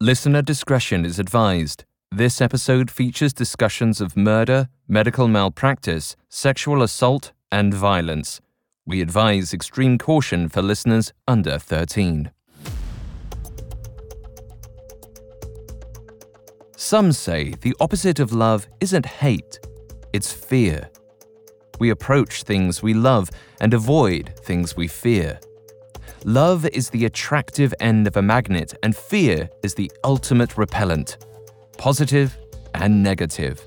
[0.00, 1.84] Listener discretion is advised.
[2.12, 8.40] This episode features discussions of murder, medical malpractice, sexual assault, and violence.
[8.86, 12.30] We advise extreme caution for listeners under 13.
[16.76, 19.58] Some say the opposite of love isn't hate,
[20.12, 20.90] it's fear.
[21.80, 25.40] We approach things we love and avoid things we fear.
[26.28, 31.16] Love is the attractive end of a magnet, and fear is the ultimate repellent,
[31.78, 32.36] positive
[32.74, 33.64] and negative.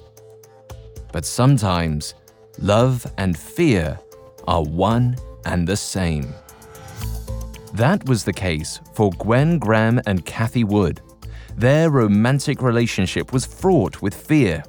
[1.12, 2.14] But sometimes,
[2.60, 4.00] love and fear
[4.48, 6.36] are one and the same.
[7.74, 11.02] That was the case for Gwen Graham and Cathy Wood.
[11.58, 14.64] Their romantic relationship was fraught with fear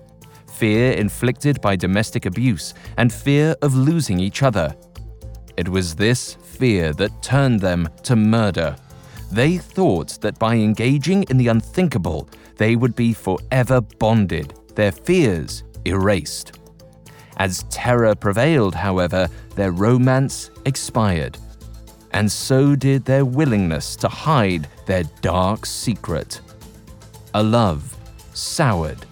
[0.46, 4.74] fear inflicted by domestic abuse and fear of losing each other.
[5.56, 8.76] It was this fear that turned them to murder.
[9.32, 15.64] They thought that by engaging in the unthinkable, they would be forever bonded, their fears
[15.84, 16.60] erased.
[17.38, 21.36] As terror prevailed, however, their romance expired.
[22.12, 26.40] And so did their willingness to hide their dark secret.
[27.34, 27.82] A love
[28.34, 29.04] soured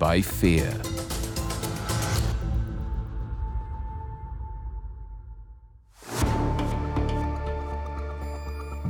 [0.00, 0.72] by fear.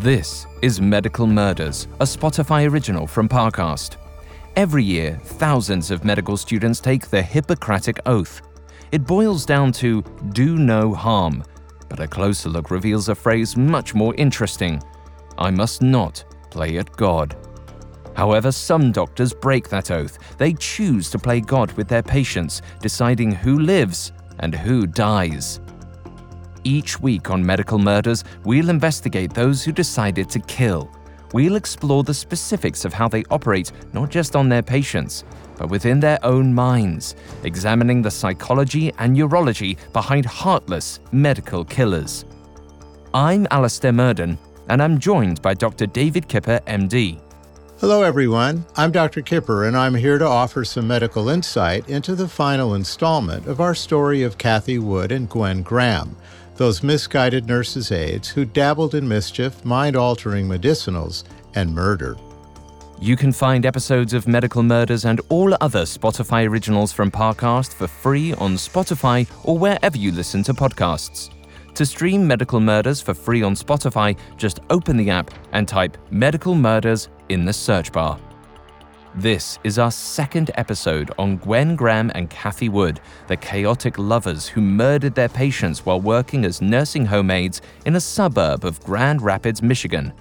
[0.01, 3.97] This is Medical Murders, a Spotify original from Parcast.
[4.57, 8.41] Every year, thousands of medical students take the Hippocratic Oath.
[8.93, 10.01] It boils down to
[10.33, 11.45] do no harm,
[11.91, 14.83] but a closer look reveals a phrase much more interesting
[15.37, 17.37] I must not play at God.
[18.17, 20.19] However, some doctors break that oath.
[20.39, 25.61] They choose to play God with their patients, deciding who lives and who dies.
[26.65, 30.91] Each week on Medical Murders, we'll investigate those who decided to kill.
[31.33, 35.25] We'll explore the specifics of how they operate not just on their patients,
[35.57, 42.25] but within their own minds, examining the psychology and neurology behind heartless medical killers.
[43.15, 44.39] I'm Alastair Murden,
[44.69, 45.87] and I'm joined by Dr.
[45.87, 47.21] David Kipper, MD.
[47.81, 48.67] Hello, everyone.
[48.77, 49.23] I'm Dr.
[49.23, 53.75] Kipper, and I'm here to offer some medical insight into the final installment of our
[53.75, 56.15] story of Cathy Wood and Gwen Graham,
[56.61, 62.19] those misguided nurses' aides who dabbled in mischief, mind altering medicinals, and murder.
[63.01, 67.87] You can find episodes of Medical Murders and all other Spotify originals from Parcast for
[67.87, 71.31] free on Spotify or wherever you listen to podcasts.
[71.77, 76.55] To stream Medical Murders for free on Spotify, just open the app and type Medical
[76.55, 78.21] Murders in the search bar.
[79.17, 84.61] This is our second episode on Gwen Graham and Cathy Wood, the chaotic lovers who
[84.61, 89.63] murdered their patients while working as nursing home aides in a suburb of Grand Rapids,
[89.63, 90.13] Michigan.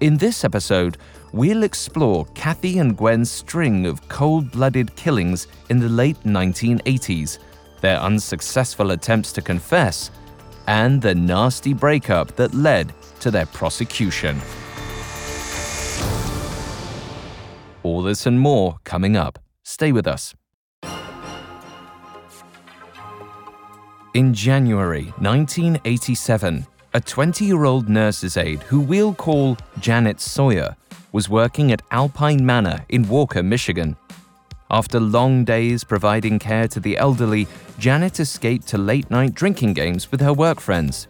[0.00, 0.98] In this episode,
[1.32, 7.38] we'll explore Cathy and Gwen's string of cold blooded killings in the late 1980s,
[7.80, 10.10] their unsuccessful attempts to confess,
[10.66, 14.40] and the nasty breakup that led to their prosecution.
[17.84, 19.38] All this and more coming up.
[19.62, 20.34] Stay with us.
[24.14, 30.74] In January 1987, a 20 year old nurse's aide who we'll call Janet Sawyer
[31.12, 33.96] was working at Alpine Manor in Walker, Michigan.
[34.70, 37.46] After long days providing care to the elderly,
[37.78, 41.06] Janet escaped to late night drinking games with her work friends.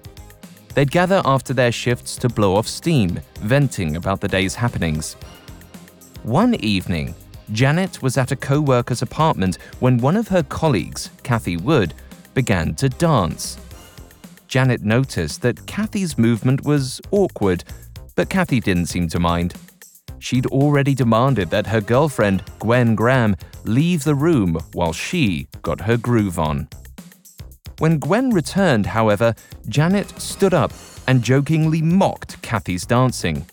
[0.75, 5.17] They'd gather after their shifts to blow off steam, venting about the day's happenings.
[6.25, 7.15] One evening,
[7.53, 11.93] Janet was at a co worker's apartment when one of her colleagues, Cathy Wood,
[12.33, 13.59] began to dance.
[14.49, 17.63] Janet noticed that Cathy's movement was awkward,
[18.17, 19.53] but Cathy didn't seem to mind.
[20.19, 25.99] She'd already demanded that her girlfriend, Gwen Graham, leave the room while she got her
[25.99, 26.69] groove on.
[27.81, 29.35] When Gwen returned, however,
[29.69, 30.73] Janet stood up
[31.07, 33.45] and jokingly mocked Cathy's dancing.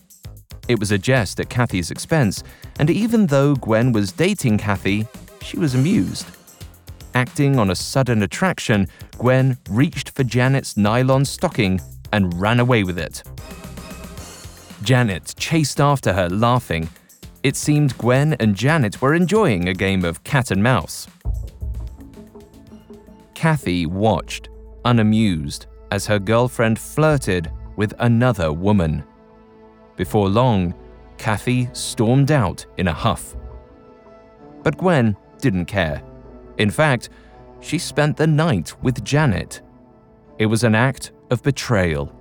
[0.68, 2.42] It was a jest at Cathy's expense,
[2.78, 5.06] and even though Gwen was dating Cathy,
[5.42, 6.26] she was amused.
[7.14, 8.88] Acting on a sudden attraction,
[9.18, 11.80] Gwen reached for Janet's nylon stocking
[12.12, 13.22] and ran away with it.
[14.82, 16.88] Janet chased after her, laughing.
[17.42, 21.06] It seemed Gwen and Janet were enjoying a game of cat and mouse.
[23.34, 24.48] Cathy watched,
[24.84, 29.04] unamused, as her girlfriend flirted with another woman.
[29.96, 30.74] Before long,
[31.18, 33.36] Cathy stormed out in a huff.
[34.62, 36.02] But Gwen didn't care.
[36.58, 37.10] In fact,
[37.60, 39.62] she spent the night with Janet.
[40.38, 42.12] It was an act of betrayal.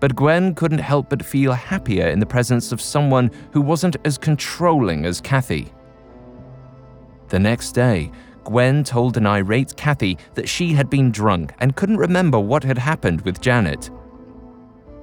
[0.00, 4.18] But Gwen couldn't help but feel happier in the presence of someone who wasn't as
[4.18, 5.72] controlling as Cathy.
[7.28, 8.10] The next day,
[8.44, 12.78] Gwen told an irate Cathy that she had been drunk and couldn't remember what had
[12.78, 13.90] happened with Janet.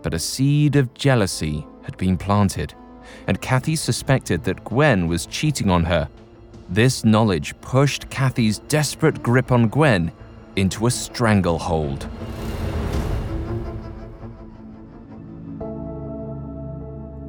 [0.01, 2.73] But a seed of jealousy had been planted,
[3.27, 6.09] and Cathy suspected that Gwen was cheating on her.
[6.69, 10.11] This knowledge pushed Cathy's desperate grip on Gwen
[10.55, 12.07] into a stranglehold.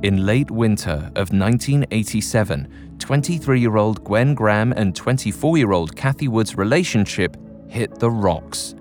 [0.03, 6.29] In late winter of 1987, 23 year old Gwen Graham and 24 year old Cathy
[6.29, 7.37] Wood's relationship
[7.69, 8.75] hit the rocks.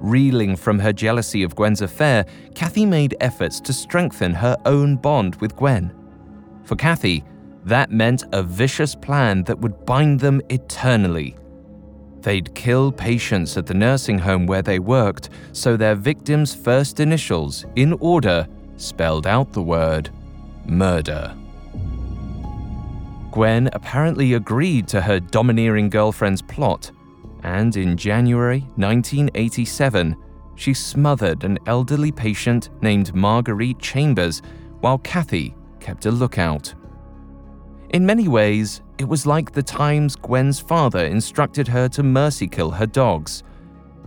[0.00, 5.36] Reeling from her jealousy of Gwen's affair, Cathy made efforts to strengthen her own bond
[5.36, 5.94] with Gwen.
[6.64, 7.24] For Cathy,
[7.64, 11.36] that meant a vicious plan that would bind them eternally.
[12.20, 17.64] They'd kill patients at the nursing home where they worked so their victims' first initials,
[17.76, 18.46] in order,
[18.76, 20.10] spelled out the word
[20.64, 21.34] murder.
[23.30, 26.90] Gwen apparently agreed to her domineering girlfriend's plot,
[27.46, 30.16] and in January 1987,
[30.56, 34.42] she smothered an elderly patient named Marguerite Chambers
[34.80, 36.74] while Cathy kept a lookout.
[37.90, 42.72] In many ways, it was like the times Gwen's father instructed her to mercy kill
[42.72, 43.44] her dogs.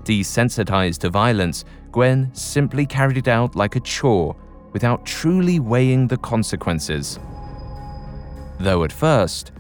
[0.04, 1.64] Desensitized to violence,
[1.94, 4.36] Gwen simply carried it out like a chore
[4.74, 7.20] without truly weighing the consequences.
[8.60, 9.54] Though at first,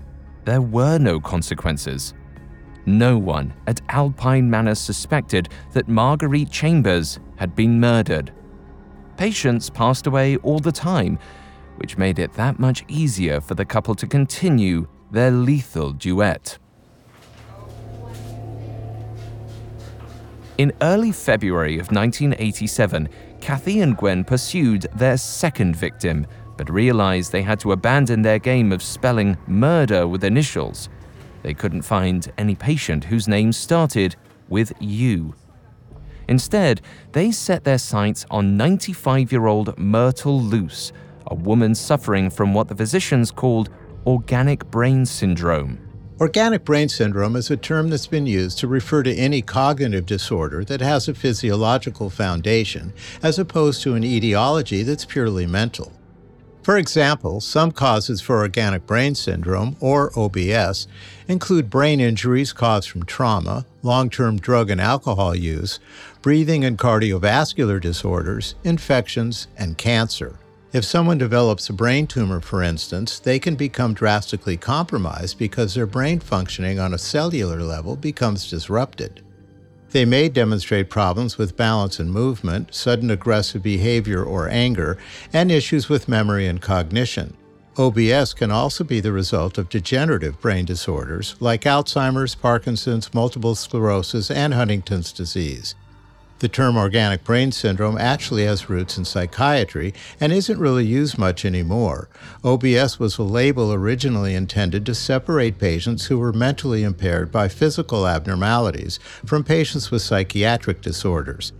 [0.43, 2.13] there were no consequences.
[2.89, 8.33] No one at Alpine Manor suspected that Marguerite Chambers had been murdered.
[9.15, 11.19] Patients passed away all the time,
[11.75, 16.57] which made it that much easier for the couple to continue their lethal duet.
[20.57, 23.07] In early February of 1987,
[23.39, 26.25] Cathy and Gwen pursued their second victim,
[26.57, 30.89] but realized they had to abandon their game of spelling murder with initials.
[31.44, 34.15] They couldn't find any patient whose name started
[34.50, 35.33] with U.
[36.27, 36.81] Instead,
[37.13, 40.91] they set their sights on 95 year old Myrtle Luce,
[41.27, 43.69] a woman suffering from what the physicians called
[44.06, 45.80] organic brain syndrome.
[46.19, 50.65] Organic brain syndrome is a term that's been used to refer to any cognitive disorder
[50.65, 52.94] that has a physiological foundation,
[53.24, 55.94] as opposed to an etiology that's purely mental.
[56.69, 60.88] For example, some causes for organic brain syndrome, or OBS,
[61.27, 65.80] include brain injuries caused from trauma, long term drug and alcohol use,
[66.21, 70.38] breathing and cardiovascular disorders, infections, and cancer.
[70.71, 75.88] If someone develops a brain tumor, for instance, they can become drastically compromised because their
[75.88, 79.24] brain functioning on a cellular level becomes disrupted.
[79.91, 84.97] They may demonstrate problems with balance and movement, sudden aggressive behavior or anger,
[85.33, 87.36] and issues with memory and cognition.
[87.77, 94.30] OBS can also be the result of degenerative brain disorders like Alzheimer's, Parkinson's, multiple sclerosis,
[94.30, 95.75] and Huntington's disease.
[96.39, 101.43] The term organic brain syndrome actually has roots in psychiatry and isn't really used much
[101.43, 102.07] anymore.
[102.45, 108.07] OBS was a label originally intended to separate patients who were mentally impaired by physical
[108.07, 111.51] abnormalities from patients with psychiatric disorders.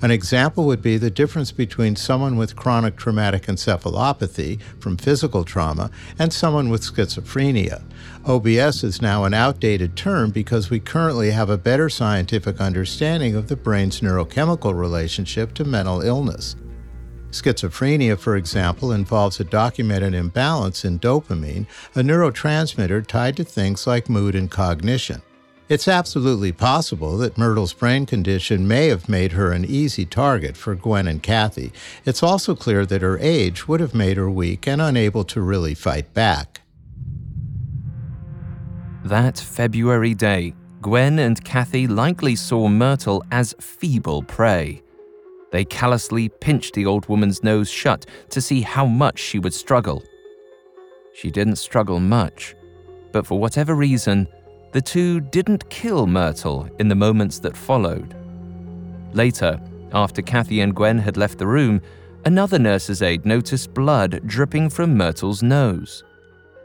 [0.00, 5.90] An example would be the difference between someone with chronic traumatic encephalopathy from physical trauma
[6.20, 7.82] and someone with schizophrenia.
[8.24, 13.48] OBS is now an outdated term because we currently have a better scientific understanding of
[13.48, 16.54] the brain's neurochemical relationship to mental illness.
[17.32, 24.08] Schizophrenia, for example, involves a documented imbalance in dopamine, a neurotransmitter tied to things like
[24.08, 25.20] mood and cognition.
[25.68, 30.74] It's absolutely possible that Myrtle's brain condition may have made her an easy target for
[30.74, 31.72] Gwen and Cathy.
[32.06, 35.74] It's also clear that her age would have made her weak and unable to really
[35.74, 36.62] fight back.
[39.04, 44.82] That February day, Gwen and Cathy likely saw Myrtle as feeble prey.
[45.52, 50.02] They callously pinched the old woman's nose shut to see how much she would struggle.
[51.14, 52.54] She didn't struggle much,
[53.12, 54.28] but for whatever reason,
[54.78, 58.14] the two didn't kill Myrtle in the moments that followed.
[59.12, 59.60] Later,
[59.92, 61.82] after Cathy and Gwen had left the room,
[62.26, 66.04] another nurse's aide noticed blood dripping from Myrtle's nose.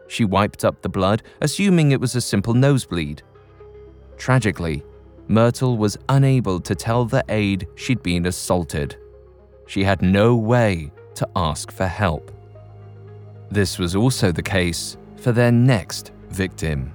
[0.07, 3.23] she wiped up the blood, assuming it was a simple nosebleed.
[4.15, 4.83] Tragically,
[5.27, 8.95] Myrtle was unable to tell the aide she'd been assaulted.
[9.65, 12.31] She had no way to ask for help.
[13.49, 16.93] This was also the case for their next victim.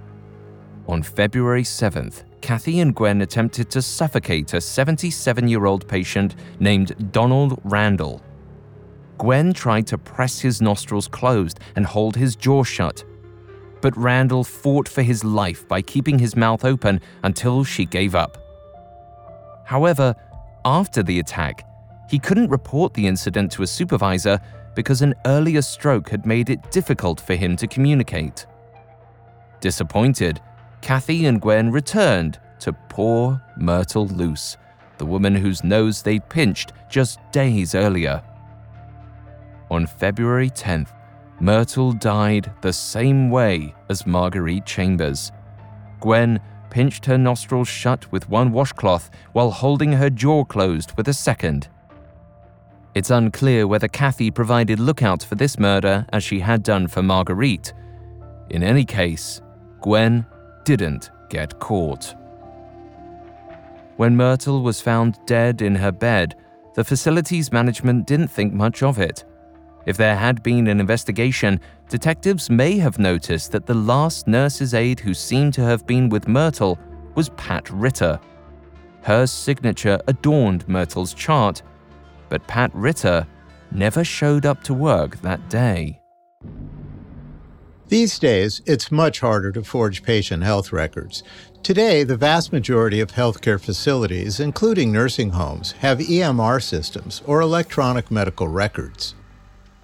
[0.89, 7.13] On February 7th, Cathy and Gwen attempted to suffocate a 77 year old patient named
[7.13, 8.23] Donald Randall.
[9.19, 13.05] Gwen tried to press his nostrils closed and hold his jaw shut.
[13.83, 18.39] But Randall fought for his life by keeping his mouth open until she gave up.
[19.67, 20.15] However,
[20.65, 21.67] after the attack,
[22.09, 24.41] he couldn't report the incident to a supervisor
[24.75, 28.47] because an earlier stroke had made it difficult for him to communicate.
[29.61, 30.41] Disappointed,
[30.81, 34.57] Cathy and Gwen returned to poor Myrtle Luce,
[34.99, 38.23] the woman whose nose they'd pinched just days earlier.
[39.71, 40.89] On February 10th,
[41.41, 45.31] Myrtle died the same way as Marguerite Chambers.
[46.01, 51.15] Gwen pinched her nostrils shut with one washcloth while holding her jaw closed with a
[51.15, 51.69] second.
[52.95, 57.73] It's unclear whether Cathy provided lookouts for this murder as she had done for Marguerite.
[58.51, 59.41] In any case,
[59.81, 60.27] Gwen
[60.69, 62.15] didn't get caught.
[63.97, 66.35] When Myrtle was found dead in her bed,
[66.75, 69.25] the facility's management didn't think much of it.
[69.87, 71.59] If there had been an investigation,
[71.89, 76.29] detectives may have noticed that the last nurse's aide who seemed to have been with
[76.29, 76.79] Myrtle
[77.15, 78.21] was Pat Ritter.
[79.01, 81.63] Her signature adorned Myrtle's chart,
[82.29, 83.27] but Pat Ritter
[83.73, 86.03] never showed up to work that day.
[87.89, 91.23] These days, it's much harder to forge patient health records.
[91.63, 98.11] Today, the vast majority of healthcare facilities, including nursing homes, have EMR systems or electronic
[98.11, 99.15] medical records.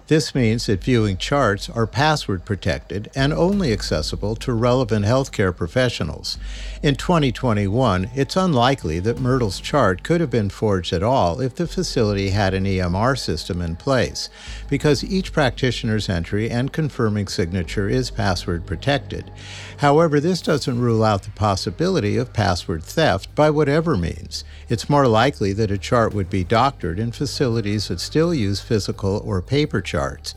[0.07, 6.37] This means that viewing charts are password protected and only accessible to relevant healthcare professionals.
[6.83, 11.65] In 2021, it's unlikely that Myrtle's chart could have been forged at all if the
[11.65, 14.29] facility had an EMR system in place,
[14.69, 19.31] because each practitioner's entry and confirming signature is password protected.
[19.77, 24.43] However, this doesn't rule out the possibility of password theft by whatever means.
[24.67, 29.21] It's more likely that a chart would be doctored in facilities that still use physical
[29.23, 30.35] or paper charts.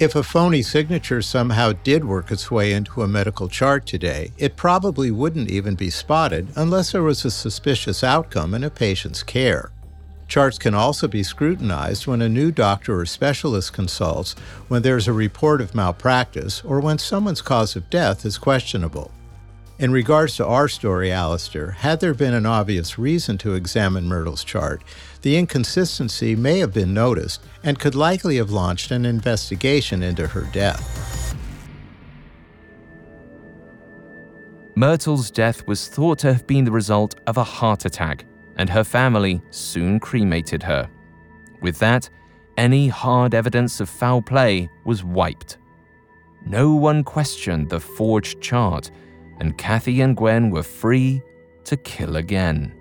[0.00, 4.56] If a phony signature somehow did work its way into a medical chart today, it
[4.56, 9.70] probably wouldn't even be spotted unless there was a suspicious outcome in a patient's care.
[10.26, 14.32] Charts can also be scrutinized when a new doctor or specialist consults,
[14.66, 19.12] when there's a report of malpractice, or when someone's cause of death is questionable.
[19.76, 24.44] In regards to our story, Alastair, had there been an obvious reason to examine Myrtle's
[24.44, 24.84] chart,
[25.22, 30.42] the inconsistency may have been noticed and could likely have launched an investigation into her
[30.52, 31.34] death.
[34.76, 38.26] Myrtle's death was thought to have been the result of a heart attack,
[38.56, 40.88] and her family soon cremated her.
[41.62, 42.08] With that,
[42.56, 45.58] any hard evidence of foul play was wiped.
[46.46, 48.92] No one questioned the forged chart
[49.40, 51.22] and Cathy and Gwen were free
[51.64, 52.74] to kill again.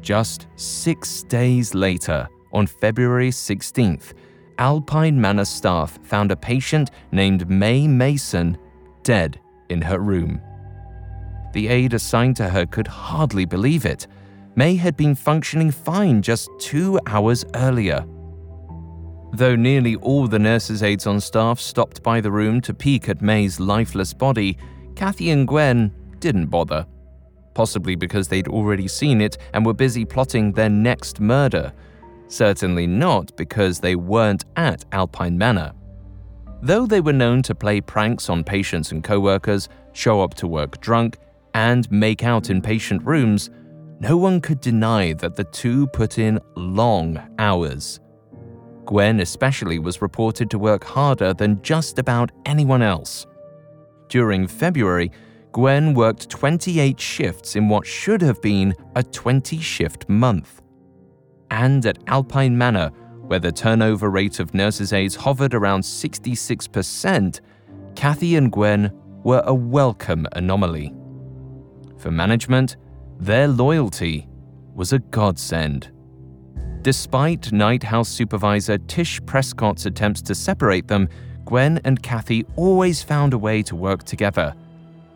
[0.00, 4.12] Just six days later, on February 16th,
[4.58, 8.56] Alpine Manor staff found a patient named May Mason
[9.02, 10.40] dead in her room.
[11.52, 14.06] The aide assigned to her could hardly believe it.
[14.54, 18.06] May had been functioning fine just two hours earlier.
[19.32, 23.20] Though nearly all the nurses' aides on staff stopped by the room to peek at
[23.20, 24.56] May's lifeless body,
[24.96, 26.86] Cathy and Gwen didn't bother.
[27.54, 31.72] Possibly because they'd already seen it and were busy plotting their next murder.
[32.28, 35.72] Certainly not because they weren't at Alpine Manor.
[36.62, 40.80] Though they were known to play pranks on patients and co-workers, show up to work
[40.80, 41.18] drunk,
[41.54, 43.50] and make out in patient rooms,
[44.00, 48.00] no one could deny that the two put in long hours.
[48.86, 53.26] Gwen, especially, was reported to work harder than just about anyone else.
[54.08, 55.10] During February,
[55.52, 60.60] Gwen worked 28 shifts in what should have been a 20 shift month.
[61.50, 62.90] And at Alpine Manor,
[63.26, 67.40] where the turnover rate of nurses' aides hovered around 66%,
[67.94, 68.92] Cathy and Gwen
[69.24, 70.94] were a welcome anomaly.
[71.98, 72.76] For management,
[73.18, 74.28] their loyalty
[74.74, 75.90] was a godsend.
[76.82, 81.08] Despite Night House supervisor Tish Prescott's attempts to separate them,
[81.46, 84.54] Gwen and Cathy always found a way to work together.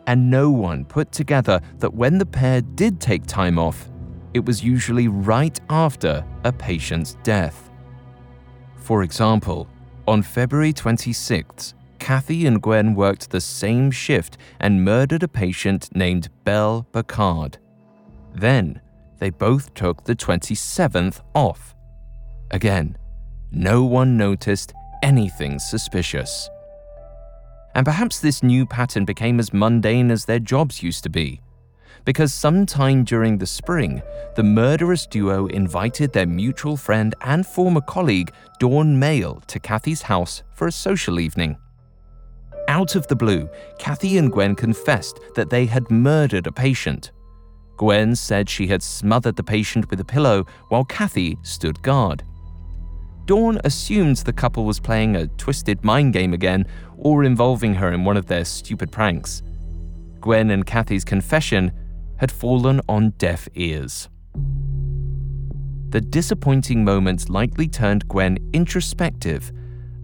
[0.07, 3.89] And no one put together that when the pair did take time off,
[4.33, 7.69] it was usually right after a patient's death.
[8.77, 9.67] For example,
[10.07, 16.29] on February 26th, Cathy and Gwen worked the same shift and murdered a patient named
[16.45, 17.57] Belle Bacard.
[18.33, 18.81] Then,
[19.19, 21.75] they both took the 27th off.
[22.49, 22.97] Again,
[23.51, 26.49] no one noticed anything suspicious.
[27.75, 31.41] And perhaps this new pattern became as mundane as their jobs used to be.
[32.03, 34.01] Because sometime during the spring,
[34.35, 40.43] the murderous duo invited their mutual friend and former colleague, Dawn Mail, to Cathy's house
[40.55, 41.57] for a social evening.
[42.67, 47.11] Out of the blue, Cathy and Gwen confessed that they had murdered a patient.
[47.77, 52.23] Gwen said she had smothered the patient with a pillow while Cathy stood guard.
[53.31, 56.65] Dawn assumed the couple was playing a twisted mind game again
[56.97, 59.41] or involving her in one of their stupid pranks.
[60.19, 61.71] Gwen and Cathy's confession
[62.17, 64.09] had fallen on deaf ears.
[65.91, 69.53] The disappointing moments likely turned Gwen introspective.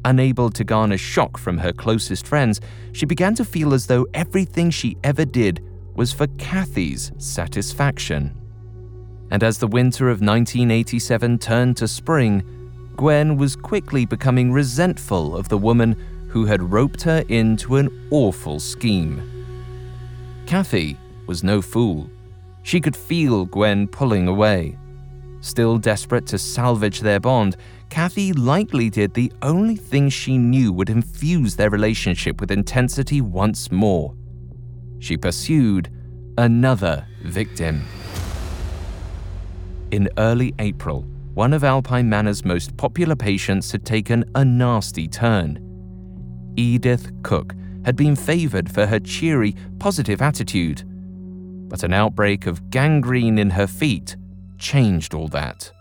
[0.05, 2.61] Unable to garner shock from her closest friends,
[2.93, 5.61] she began to feel as though everything she ever did
[5.95, 8.33] was for Cathy's satisfaction.
[9.31, 12.53] And as the winter of 1987 turned to spring,
[12.97, 15.95] Gwen was quickly becoming resentful of the woman
[16.29, 19.21] who had roped her into an awful scheme.
[20.47, 22.09] Cathy was no fool.
[22.63, 24.77] She could feel Gwen pulling away.
[25.41, 27.55] Still desperate to salvage their bond,
[27.89, 33.71] Cathy likely did the only thing she knew would infuse their relationship with intensity once
[33.71, 34.15] more.
[34.99, 35.91] She pursued
[36.37, 37.85] another victim.
[39.91, 41.05] In early April,
[41.37, 45.59] one of Alpine Manor's most popular patients had taken a nasty turn.
[46.57, 47.53] Edith Cook
[47.85, 50.81] had been favored for her cheery, positive attitude.
[51.69, 54.17] But an outbreak of gangrene in her feet
[54.57, 55.71] changed all that.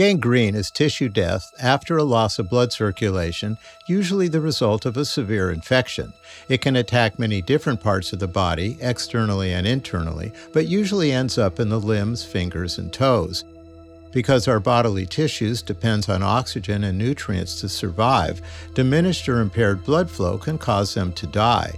[0.00, 5.04] Gangrene is tissue death after a loss of blood circulation, usually the result of a
[5.04, 6.14] severe infection.
[6.48, 11.36] It can attack many different parts of the body, externally and internally, but usually ends
[11.36, 13.44] up in the limbs, fingers, and toes.
[14.12, 18.42] Because our bodily tissues depends on oxygen and nutrients to survive,
[18.74, 21.74] diminished or impaired blood flow can cause them to die.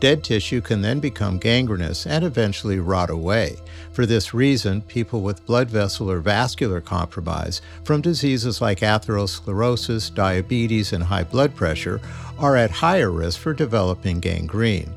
[0.00, 3.56] Dead tissue can then become gangrenous and eventually rot away.
[3.92, 10.94] For this reason, people with blood vessel or vascular compromise from diseases like atherosclerosis, diabetes,
[10.94, 12.00] and high blood pressure
[12.38, 14.94] are at higher risk for developing gangrene.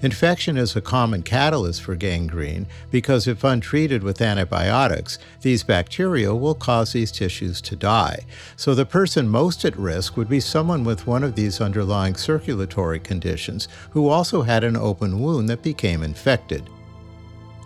[0.00, 6.54] Infection is a common catalyst for gangrene because if untreated with antibiotics, these bacteria will
[6.54, 8.24] cause these tissues to die.
[8.54, 13.00] So the person most at risk would be someone with one of these underlying circulatory
[13.00, 16.70] conditions who also had an open wound that became infected.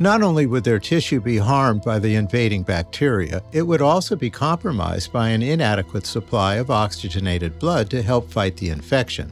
[0.01, 4.31] Not only would their tissue be harmed by the invading bacteria, it would also be
[4.31, 9.31] compromised by an inadequate supply of oxygenated blood to help fight the infection.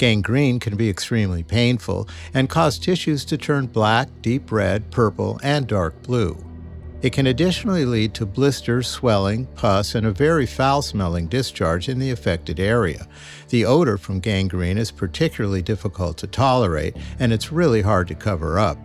[0.00, 5.66] Gangrene can be extremely painful and cause tissues to turn black, deep red, purple, and
[5.66, 6.42] dark blue.
[7.02, 11.98] It can additionally lead to blisters, swelling, pus, and a very foul smelling discharge in
[11.98, 13.06] the affected area.
[13.50, 18.58] The odor from gangrene is particularly difficult to tolerate, and it's really hard to cover
[18.58, 18.78] up.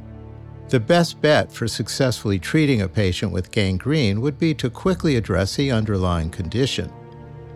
[0.67, 5.55] The best bet for successfully treating a patient with gangrene would be to quickly address
[5.55, 6.91] the underlying condition.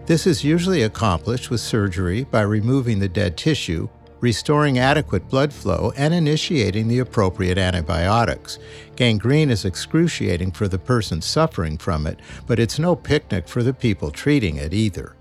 [0.10, 3.88] This is usually accomplished with surgery by removing the dead tissue,
[4.22, 8.58] restoring adequate blood flow, and initiating the appropriate antibiotics.
[8.96, 13.72] Gangrene is excruciating for the person suffering from it, but it's no picnic for the
[13.72, 15.16] people treating it either.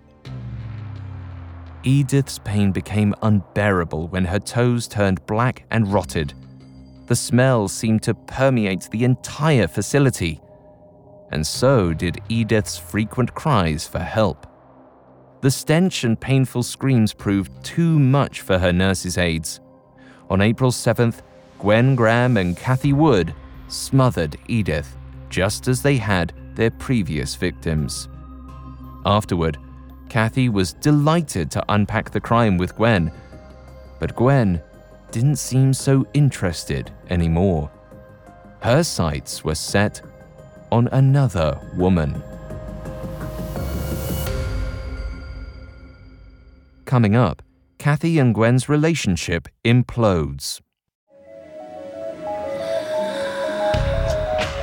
[1.82, 6.32] Edith's pain became unbearable when her toes turned black and rotted.
[7.08, 10.40] The smell seemed to permeate the entire facility.
[11.30, 14.46] And so did Edith's frequent cries for help.
[15.40, 19.60] The stench and painful screams proved too much for her nurse's aides.
[20.30, 21.22] On April 7th,
[21.60, 23.34] Gwen Graham and Cathy Wood
[23.68, 24.96] smothered Edith,
[25.28, 28.08] just as they had their previous victims.
[29.06, 29.58] Afterward,
[30.08, 33.12] Cathy was delighted to unpack the crime with Gwen,
[34.00, 34.60] but Gwen
[35.12, 37.70] didn't seem so interested anymore.
[38.60, 40.02] Her sights were set
[40.72, 42.22] on another woman.
[46.88, 47.42] Coming up,
[47.76, 50.62] Cathy and Gwen's relationship implodes.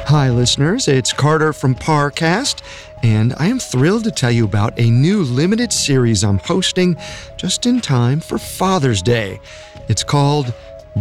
[0.07, 0.87] Hi, listeners.
[0.87, 2.63] It's Carter from Parcast,
[3.03, 6.97] and I am thrilled to tell you about a new limited series I'm hosting
[7.37, 9.39] just in time for Father's Day.
[9.87, 10.51] It's called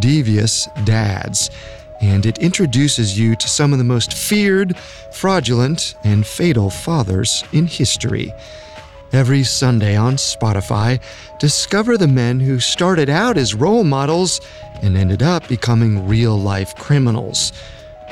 [0.01, 1.49] Devious Dads,
[2.03, 4.77] and it introduces you to some of the most feared,
[5.11, 8.31] fraudulent, and fatal fathers in history.
[9.15, 11.01] Every Sunday on Spotify,
[11.39, 14.41] discover the men who started out as role models
[14.83, 17.53] and ended up becoming real life criminals,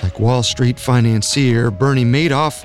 [0.00, 2.62] like Wall Street financier Bernie Madoff,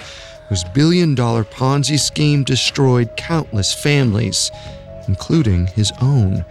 [0.49, 4.51] whose billion dollar Ponzi scheme destroyed countless families,
[5.07, 6.45] including his own,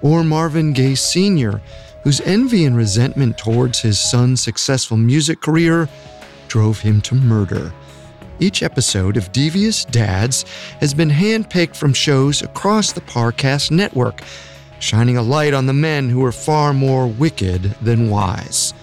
[0.00, 1.62] or Marvin Gaye Sr.,
[2.02, 5.88] whose envy and resentment towards his son's successful music career
[6.48, 7.72] drove him to murder.
[8.42, 10.44] Each episode of Devious Dads
[10.80, 14.20] has been handpicked from shows across the Parcast network,
[14.80, 18.74] shining a light on the men who are far more wicked than wise.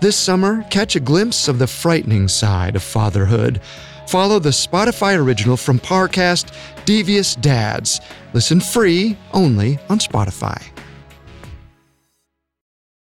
[0.00, 3.60] This summer, catch a glimpse of the frightening side of fatherhood.
[4.08, 6.52] Follow the Spotify original from Parcast,
[6.84, 8.00] Devious Dads.
[8.34, 10.60] Listen free only on Spotify.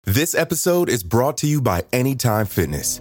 [0.04, 3.00] This episode is brought to you by Anytime Fitness.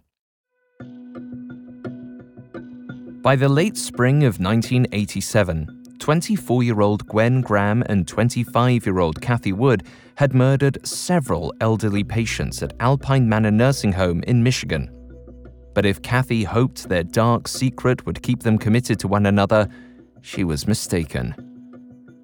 [3.21, 9.21] By the late spring of 1987, 24 year old Gwen Graham and 25 year old
[9.21, 9.83] Cathy Wood
[10.15, 14.89] had murdered several elderly patients at Alpine Manor Nursing Home in Michigan.
[15.75, 19.69] But if Cathy hoped their dark secret would keep them committed to one another,
[20.21, 21.35] she was mistaken.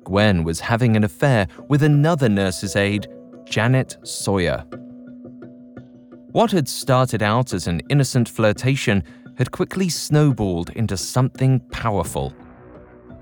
[0.04, 3.08] Gwen was having an affair with another nurse's aide,
[3.46, 4.66] Janet Sawyer.
[6.32, 9.04] What had started out as an innocent flirtation
[9.38, 12.34] had quickly snowballed into something powerful.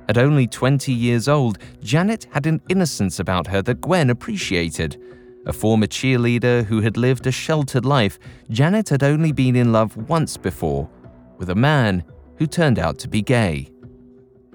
[0.07, 5.01] At only 20 years old, Janet had an innocence about her that Gwen appreciated.
[5.47, 9.95] A former cheerleader who had lived a sheltered life, Janet had only been in love
[10.09, 10.89] once before,
[11.37, 12.03] with a man
[12.37, 13.69] who turned out to be gay.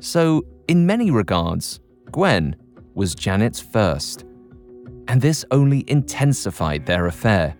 [0.00, 2.56] So, in many regards, Gwen
[2.94, 4.24] was Janet's first.
[5.08, 7.56] And this only intensified their affair.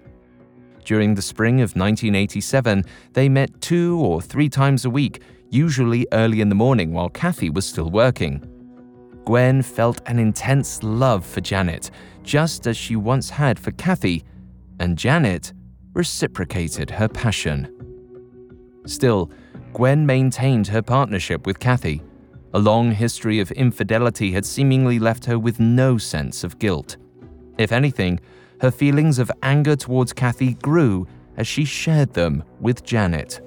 [0.85, 6.41] During the spring of 1987, they met two or three times a week, usually early
[6.41, 8.47] in the morning while Cathy was still working.
[9.25, 11.91] Gwen felt an intense love for Janet,
[12.23, 14.25] just as she once had for Cathy,
[14.79, 15.53] and Janet
[15.93, 17.69] reciprocated her passion.
[18.87, 19.31] Still,
[19.73, 22.03] Gwen maintained her partnership with Cathy.
[22.55, 26.97] A long history of infidelity had seemingly left her with no sense of guilt.
[27.59, 28.21] If anything,
[28.61, 33.41] her feelings of anger towards Cathy grew as she shared them with Janet.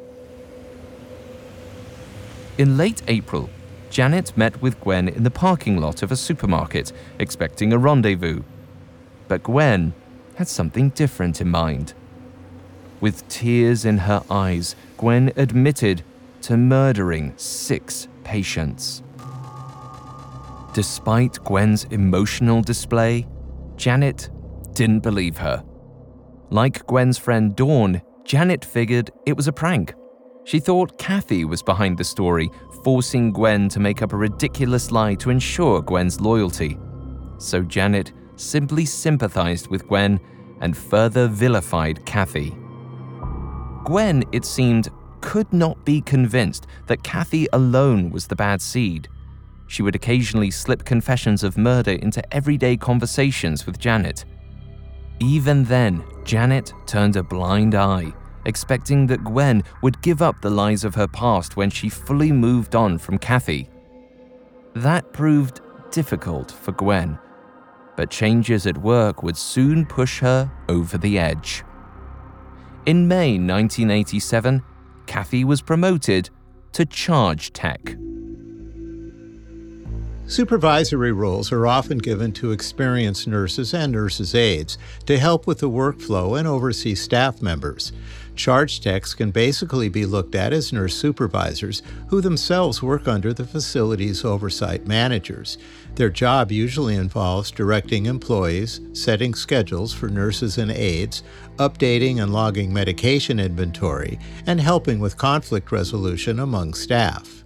[2.57, 3.49] In late April,
[3.89, 8.41] Janet met with Gwen in the parking lot of a supermarket, expecting a rendezvous.
[9.27, 9.93] But Gwen
[10.35, 11.93] had something different in mind.
[12.99, 16.03] With tears in her eyes, Gwen admitted
[16.41, 19.03] to murdering six patients.
[20.73, 23.27] Despite Gwen's emotional display,
[23.77, 24.29] Janet
[24.73, 25.63] didn't believe her.
[26.49, 29.93] Like Gwen's friend Dawn, Janet figured it was a prank.
[30.45, 32.49] She thought Cathy was behind the story,
[32.83, 36.77] forcing Gwen to make up a ridiculous lie to ensure Gwen's loyalty.
[37.37, 40.19] So Janet simply sympathized with Gwen
[40.61, 42.55] and further vilified Cathy.
[43.85, 44.89] Gwen, it seemed,
[45.21, 49.07] could not be convinced that Cathy alone was the bad seed.
[49.67, 54.25] She would occasionally slip confessions of murder into everyday conversations with Janet.
[55.23, 58.11] Even then, Janet turned a blind eye,
[58.45, 62.75] expecting that Gwen would give up the lies of her past when she fully moved
[62.75, 63.69] on from Cathy.
[64.75, 67.17] That proved difficult for Gwen,
[67.95, 71.63] but changes at work would soon push her over the edge.
[72.85, 74.61] In May 1987,
[75.05, 76.29] Cathy was promoted
[76.73, 77.95] to charge tech.
[80.25, 85.69] Supervisory roles are often given to experienced nurses and nurses' aides to help with the
[85.69, 87.91] workflow and oversee staff members.
[88.35, 93.45] Charge techs can basically be looked at as nurse supervisors who themselves work under the
[93.45, 95.57] facility's oversight managers.
[95.95, 101.21] Their job usually involves directing employees, setting schedules for nurses and aides,
[101.57, 107.42] updating and logging medication inventory, and helping with conflict resolution among staff.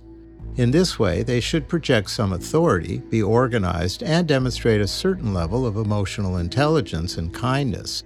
[0.57, 5.67] In this way, they should project some authority, be organized, and demonstrate a certain level
[5.67, 8.03] of emotional intelligence and kindness.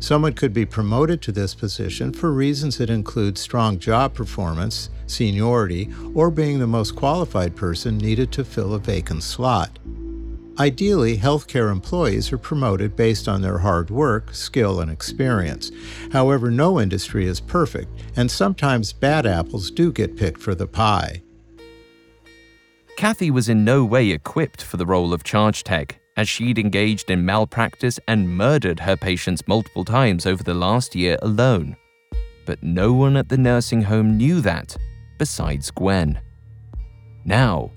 [0.00, 5.88] Someone could be promoted to this position for reasons that include strong job performance, seniority,
[6.14, 9.78] or being the most qualified person needed to fill a vacant slot.
[10.58, 15.72] Ideally, healthcare employees are promoted based on their hard work, skill, and experience.
[16.12, 21.22] However, no industry is perfect, and sometimes bad apples do get picked for the pie.
[22.96, 27.10] Cathy was in no way equipped for the role of charge tech, as she'd engaged
[27.10, 31.76] in malpractice and murdered her patients multiple times over the last year alone.
[32.46, 34.76] But no one at the nursing home knew that,
[35.18, 36.20] besides Gwen.
[37.24, 37.70] Now,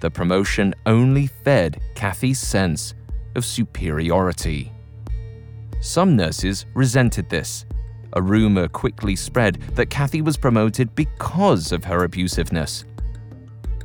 [0.00, 2.94] the promotion only fed Cathy's sense
[3.36, 4.70] of superiority.
[5.80, 7.64] Some nurses resented this.
[8.14, 12.84] A rumor quickly spread that Cathy was promoted because of her abusiveness.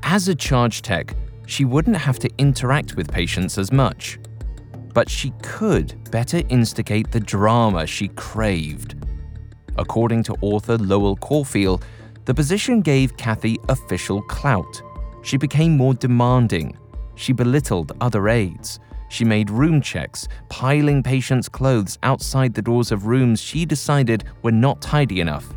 [0.06, 1.16] As a charge tech,
[1.48, 4.20] she wouldn't have to interact with patients as much.
[4.94, 8.96] But she could better instigate the drama she craved.
[9.78, 11.82] According to author Lowell Cauffiel,
[12.26, 14.82] the position gave Cathy official clout.
[15.24, 16.78] She became more demanding.
[17.16, 18.80] She belittled other aides.
[19.10, 24.52] She made room checks, piling patients' clothes outside the doors of rooms she decided were
[24.52, 25.54] not tidy enough.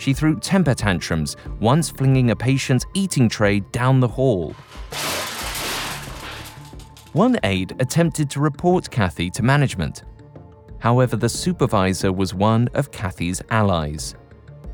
[0.00, 4.52] She threw temper tantrums, once flinging a patient's eating tray down the hall.
[7.12, 10.04] One aide attempted to report Cathy to management.
[10.78, 14.14] However, the supervisor was one of Cathy's allies.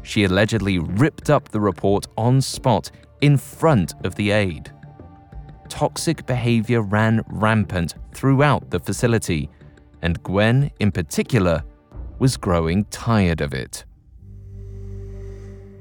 [0.05, 4.71] She allegedly ripped up the report on spot in front of the aide.
[5.69, 9.51] Toxic behavior ran rampant throughout the facility,
[10.03, 11.65] and Gwen, in particular,
[12.21, 13.85] was growing tired of it.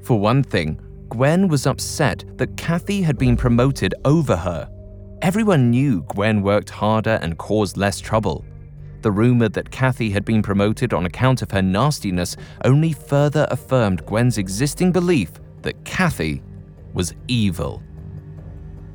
[0.06, 4.70] For one thing, Gwen was upset that Cathy had been promoted over her.
[5.20, 8.44] Everyone knew Gwen worked harder and caused less trouble.
[9.02, 14.06] The rumor that Cathy had been promoted on account of her nastiness only further affirmed
[14.06, 16.40] Gwen's existing belief that Cathy
[16.94, 17.82] was evil.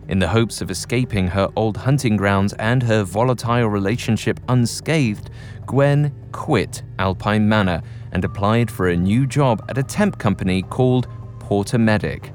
[0.07, 5.29] In the hopes of escaping her old hunting grounds and her volatile relationship unscathed,
[5.65, 11.07] Gwen quit Alpine Manor and applied for a new job at a temp company called
[11.39, 12.31] Porter Medic.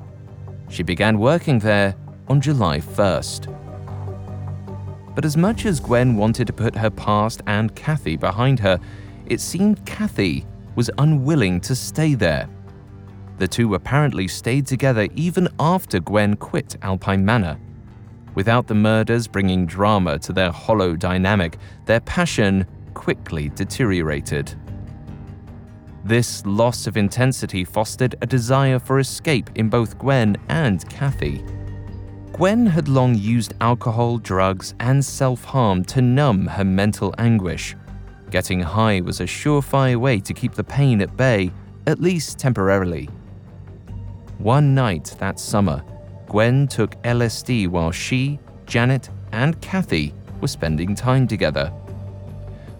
[0.68, 1.94] She began working there
[2.28, 3.52] on July 1st.
[5.14, 8.78] But as much as Gwen wanted to put her past and Cathy behind her,
[9.26, 12.48] it seemed Cathy was unwilling to stay there.
[13.38, 17.58] The two apparently stayed together even after Gwen quit Alpine Manor.
[18.34, 24.54] Without the murders bringing drama to their hollow dynamic, their passion quickly deteriorated.
[26.06, 31.44] This loss of intensity fostered a desire for escape in both Gwen and Cathy.
[32.32, 37.74] Gwen had long used alcohol, drugs, and self harm to numb her mental anguish.
[38.30, 41.50] Getting high was a surefire way to keep the pain at bay,
[41.88, 43.08] at least temporarily.
[44.38, 45.82] One night that summer,
[46.28, 51.72] Gwen took LSD while she, Janet, and Cathy were spending time together.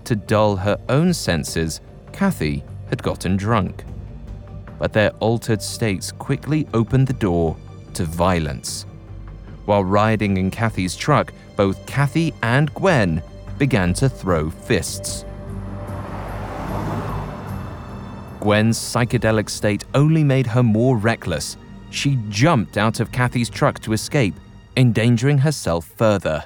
[0.05, 1.81] To dull her own senses,
[2.12, 3.85] Cathy had gotten drunk.
[4.79, 7.57] But their altered states quickly opened the door
[7.94, 8.87] to violence.
[9.64, 13.22] While riding in Cathy's truck, both Cathy and Gwen
[13.59, 15.25] began to throw fists.
[18.40, 21.57] Gwen's psychedelic state only made her more reckless.
[21.90, 24.35] She jumped out of Cathy's truck to escape,
[24.77, 26.44] endangering herself further.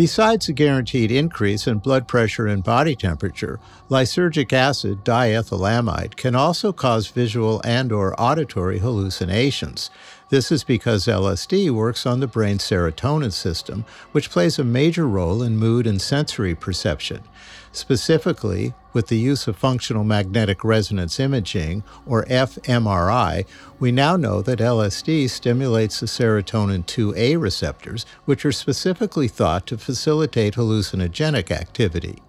[0.00, 3.60] Besides a guaranteed increase in blood pressure and body temperature,
[3.90, 9.90] lysergic acid diethylamide can also cause visual and or auditory hallucinations.
[10.30, 15.42] This is because LSD works on the brain's serotonin system, which plays a major role
[15.42, 17.24] in mood and sensory perception.
[17.72, 23.44] Specifically, with the use of functional magnetic resonance imaging, or fMRI,
[23.80, 29.78] we now know that LSD stimulates the serotonin 2A receptors, which are specifically thought to
[29.78, 32.22] facilitate hallucinogenic activity.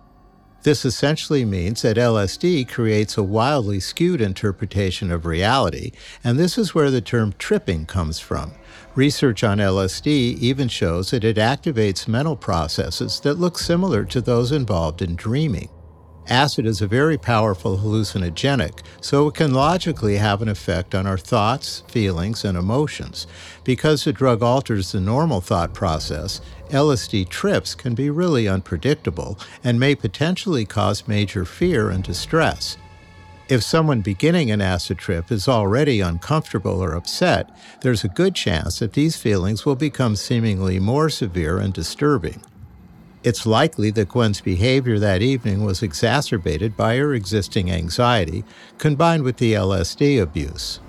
[0.64, 5.92] This essentially means that LSD creates a wildly skewed interpretation of reality,
[6.24, 8.52] and this is where the term tripping comes from.
[8.94, 14.52] Research on LSD even shows that it activates mental processes that look similar to those
[14.52, 15.70] involved in dreaming.
[16.32, 21.18] Acid is a very powerful hallucinogenic, so it can logically have an effect on our
[21.18, 23.28] thoughts, feelings, and emotions.
[23.66, 26.40] Because the drug alters the normal thought process,
[26.70, 32.78] LSD trips can be really unpredictable and may potentially cause major fear and distress.
[33.50, 37.50] If someone beginning an acid trip is already uncomfortable or upset,
[37.82, 42.42] there's a good chance that these feelings will become seemingly more severe and disturbing.
[43.24, 48.44] It's likely that Gwen's behavior that evening was exacerbated by her existing anxiety,
[48.80, 50.80] combined with the LSD abuse.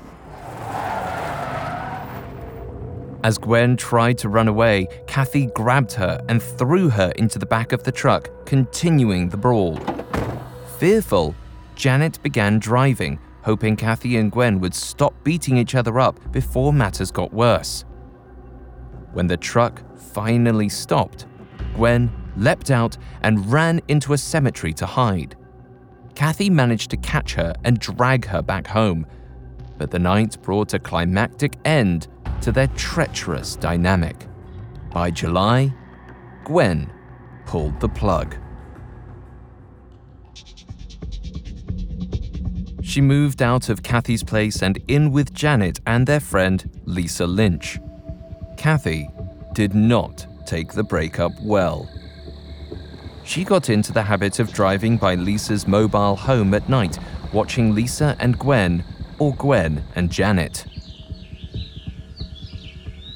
[3.22, 7.72] As Gwen tried to run away, Cathy grabbed her and threw her into the back
[7.72, 9.78] of the truck, continuing the brawl.
[10.78, 11.34] Fearful,
[11.76, 17.10] Janet began driving, hoping Cathy and Gwen would stop beating each other up before matters
[17.10, 17.84] got worse.
[19.12, 21.26] When the truck finally stopped,
[21.74, 25.36] Gwen leapt out and ran into a cemetery to hide.
[26.14, 29.06] Cathy managed to catch her and drag her back home,
[29.78, 32.08] but the night brought a climactic end
[32.42, 34.26] to their treacherous dynamic.
[34.92, 35.72] By July,
[36.44, 36.90] Gwen
[37.46, 38.36] pulled the plug.
[42.82, 47.78] She moved out of Cathy's place and in with Janet and their friend Lisa Lynch.
[48.58, 49.08] Cathy
[49.54, 51.88] did not take the breakup well.
[53.24, 56.98] She got into the habit of driving by Lisa's mobile home at night,
[57.32, 58.84] watching Lisa and Gwen,
[59.18, 60.66] or Gwen and Janet.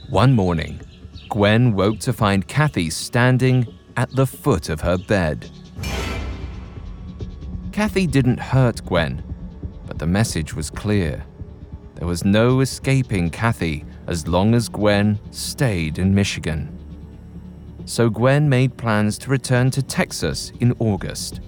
[0.08, 0.80] One morning,
[1.28, 3.66] Gwen woke to find Cathy standing
[3.96, 5.50] at the foot of her bed.
[7.72, 9.22] Cathy didn't hurt Gwen,
[9.86, 11.24] but the message was clear.
[11.96, 16.75] There was no escaping Cathy as long as Gwen stayed in Michigan.
[17.86, 21.40] So Gwen made plans to return to Texas in August.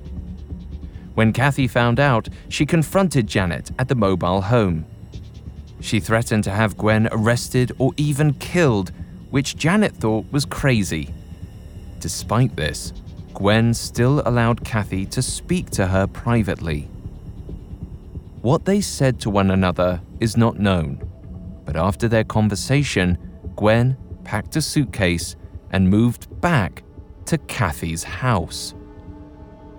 [1.15, 4.87] When Cathy found out, she confronted Janet at the mobile home.
[5.81, 8.93] She threatened to have Gwen arrested or even killed,
[9.31, 11.13] which Janet thought was crazy.
[11.99, 12.93] Despite this,
[13.35, 16.89] Gwen still allowed Cathy to speak to her privately.
[18.43, 21.03] What they said to one another is not known,
[21.65, 23.19] but after their conversation,
[23.57, 25.35] Gwen packed a suitcase
[25.73, 26.83] and moved back
[27.27, 28.75] to Cathy's house.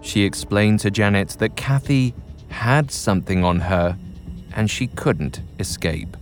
[0.02, 2.14] She explained to Janet that Cathy
[2.50, 3.98] had something on her
[4.56, 6.16] and she couldn't escape.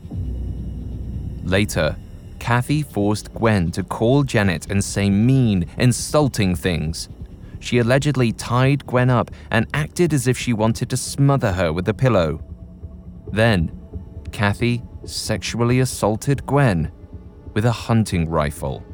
[1.44, 1.96] Later,
[2.40, 7.10] Cathy forced Gwen to call Janet and say mean, insulting things.
[7.60, 11.90] She allegedly tied Gwen up and acted as if she wanted to smother her with
[11.90, 12.42] a pillow.
[13.32, 13.72] Then,
[14.32, 16.92] Cathy sexually assaulted Gwen
[17.54, 18.86] with a hunting rifle.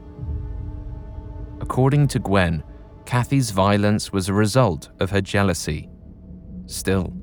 [1.63, 2.62] According to Gwen,
[3.06, 5.89] Cathy's violence was a result of her jealousy.
[6.65, 7.13] Still,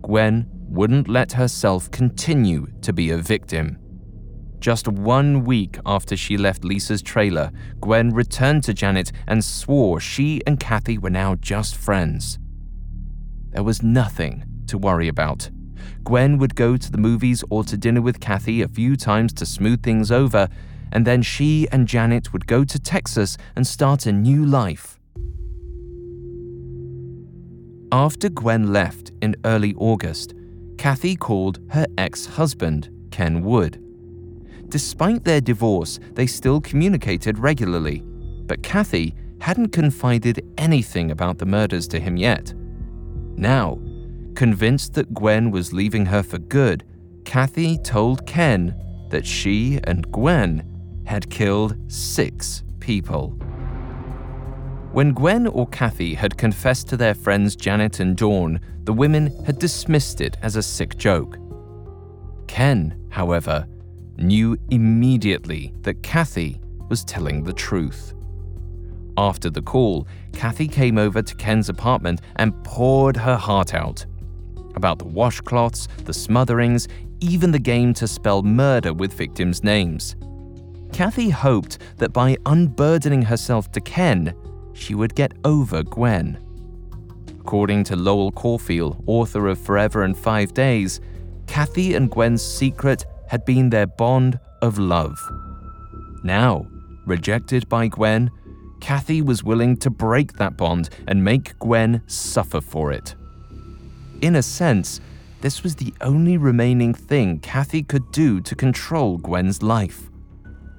[0.00, 3.76] Gwen wouldn't let herself continue to be a victim.
[4.60, 7.52] Just one week after she left Lisa's trailer,
[7.82, 12.38] Gwen returned to Janet and swore she and Cathy were now just friends.
[13.50, 15.50] There was nothing to worry about.
[16.02, 19.44] Gwen would go to the movies or to dinner with Cathy a few times to
[19.44, 20.48] smooth things over,
[20.92, 24.98] and then she and Janet would go to Texas and start a new life.
[27.90, 30.34] After Gwen left in early August,
[30.78, 33.78] Cathy called her ex husband, Ken Wood.
[34.68, 38.02] Despite their divorce, they still communicated regularly,
[38.46, 42.54] but Cathy hadn't confided anything about the murders to him yet.
[43.36, 43.78] Now,
[44.34, 46.84] convinced that Gwen was leaving her for good,
[47.24, 48.74] Cathy told Ken
[49.10, 50.71] that she and Gwen
[51.12, 53.28] had killed six people.
[54.92, 59.58] When Gwen or Cathy had confessed to their friends Janet and Dawn, the women had
[59.58, 61.36] dismissed it as a sick joke.
[62.46, 63.66] Ken, however,
[64.16, 68.14] knew immediately that Cathy was telling the truth.
[69.18, 74.06] After the call, Cathy came over to Ken's apartment and poured her heart out
[74.76, 76.88] about the washcloths, the smotherings,
[77.20, 80.16] even the game to spell murder with victims' names.
[80.92, 84.34] Cathy hoped that by unburdening herself to Ken,
[84.74, 86.38] she would get over Gwen.
[87.40, 91.00] According to Lowell Cauffiel, author of Forever and Five Days,
[91.46, 95.18] Cathy and Gwen's secret had been their bond of love.
[96.22, 96.66] Now,
[97.06, 98.30] rejected by Gwen,
[98.80, 103.14] Cathy was willing to break that bond and make Gwen suffer for it.
[104.20, 105.00] In a sense,
[105.40, 110.11] this was the only remaining thing Cathy could do to control Gwen's life.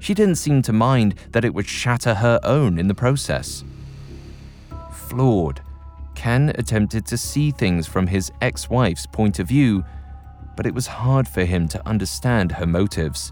[0.03, 3.63] She didn't seem to mind that it would shatter her own in the process
[5.13, 5.61] flawed.
[6.15, 9.83] Ken attempted to see things from his ex wife's point of view,
[10.57, 13.31] but it was hard for him to understand her motives.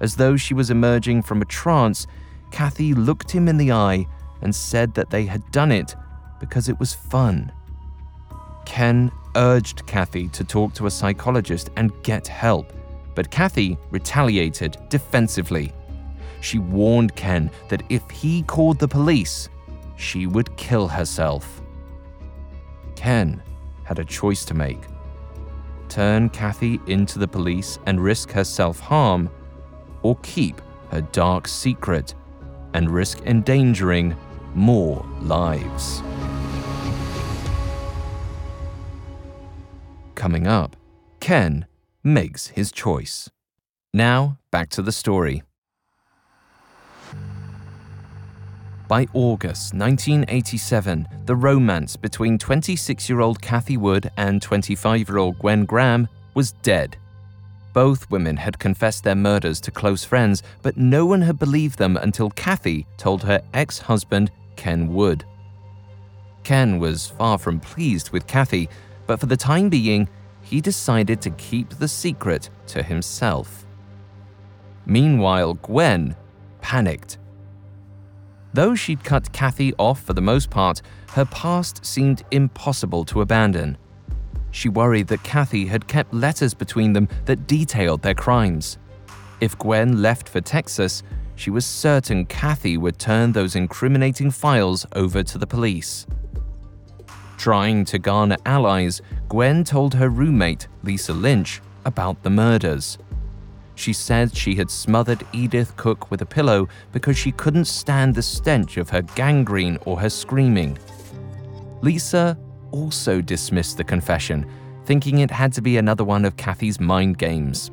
[0.00, 2.06] As though she was emerging from a trance,
[2.50, 4.06] Cathy looked him in the eye
[4.40, 5.94] and said that they had done it
[6.40, 7.52] because it was fun.
[8.64, 12.72] Ken urged Cathy to talk to a psychologist and get help,
[13.14, 15.72] but Cathy retaliated defensively.
[16.44, 19.48] She warned Ken that if he called the police,
[19.96, 21.62] she would kill herself.
[22.96, 23.42] Ken
[23.84, 24.80] had a choice to make
[25.88, 29.30] turn Cathy into the police and risk her self harm,
[30.02, 32.14] or keep her dark secret
[32.74, 34.14] and risk endangering
[34.54, 36.02] more lives.
[40.14, 40.76] Coming up,
[41.20, 41.64] Ken
[42.02, 43.30] makes his choice.
[43.94, 45.42] Now, back to the story.
[48.86, 55.38] By August 1987, the romance between 26 year old Cathy Wood and 25 year old
[55.38, 56.98] Gwen Graham was dead.
[57.72, 61.96] Both women had confessed their murders to close friends, but no one had believed them
[61.96, 65.24] until Cathy told her ex husband, Ken Wood.
[66.42, 68.68] Ken was far from pleased with Cathy,
[69.06, 70.10] but for the time being,
[70.42, 73.64] he decided to keep the secret to himself.
[74.84, 76.14] Meanwhile, Gwen
[76.60, 77.16] panicked
[78.54, 80.80] Though she'd cut Cathy off for the most part,
[81.10, 83.76] her past seemed impossible to abandon.
[84.52, 88.78] She worried that Cathy had kept letters between them that detailed their crimes.
[89.40, 91.02] If Gwen left for Texas,
[91.34, 96.06] she was certain Cathy would turn those incriminating files over to the police.
[97.36, 102.98] Trying to garner allies, Gwen told her roommate, Lisa Lynch, about the murders.
[103.76, 108.22] She said she had smothered Edith Cook with a pillow because she couldn't stand the
[108.22, 110.78] stench of her gangrene or her screaming.
[111.82, 112.38] Lisa
[112.70, 114.46] also dismissed the confession,
[114.84, 117.70] thinking it had to be another one of Cathy's mind games.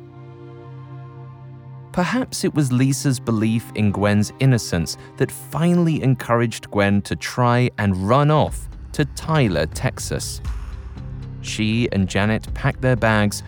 [1.92, 8.08] Perhaps it was Lisa's belief in Gwen's innocence that finally encouraged Gwen to try and
[8.08, 10.40] run off to Tyler, Texas.
[11.42, 13.42] She and Janet packed their bags,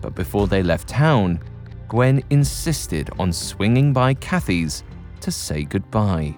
[0.00, 1.40] but before they left town,
[1.88, 4.82] Gwen insisted on swinging by Cathy's
[5.20, 6.36] to say goodbye.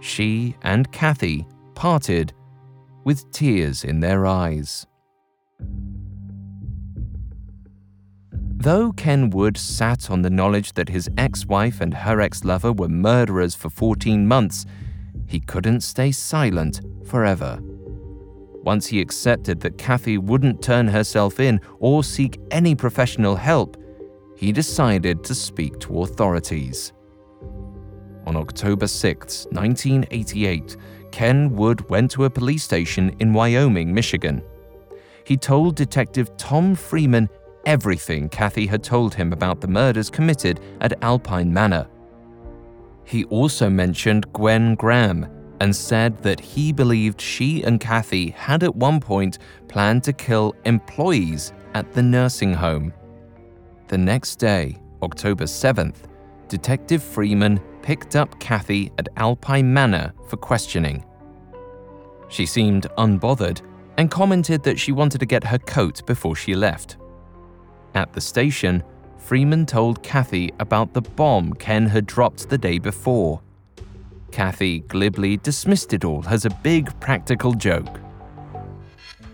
[0.00, 2.32] She and Cathy parted
[3.04, 4.86] with tears in their eyes.
[8.62, 12.72] Though Ken Wood sat on the knowledge that his ex wife and her ex lover
[12.72, 14.66] were murderers for 14 months,
[15.26, 17.58] he couldn't stay silent forever.
[18.62, 23.78] Once he accepted that Cathy wouldn't turn herself in or seek any professional help,
[24.40, 26.94] he decided to speak to authorities.
[28.26, 30.78] On October 6, 1988,
[31.12, 34.42] Ken Wood went to a police station in Wyoming, Michigan.
[35.24, 37.28] He told Detective Tom Freeman
[37.66, 41.86] everything Cathy had told him about the murders committed at Alpine Manor.
[43.04, 45.26] He also mentioned Gwen Graham
[45.60, 49.38] and said that he believed she and Cathy had at one point
[49.68, 52.94] planned to kill employees at the nursing home.
[53.90, 55.96] The next day, October 7th,
[56.46, 61.04] Detective Freeman picked up Cathy at Alpine Manor for questioning.
[62.28, 63.62] She seemed unbothered
[63.98, 66.98] and commented that she wanted to get her coat before she left.
[67.96, 68.84] At the station,
[69.18, 73.42] Freeman told Cathy about the bomb Ken had dropped the day before.
[74.30, 77.98] Cathy glibly dismissed it all as a big practical joke.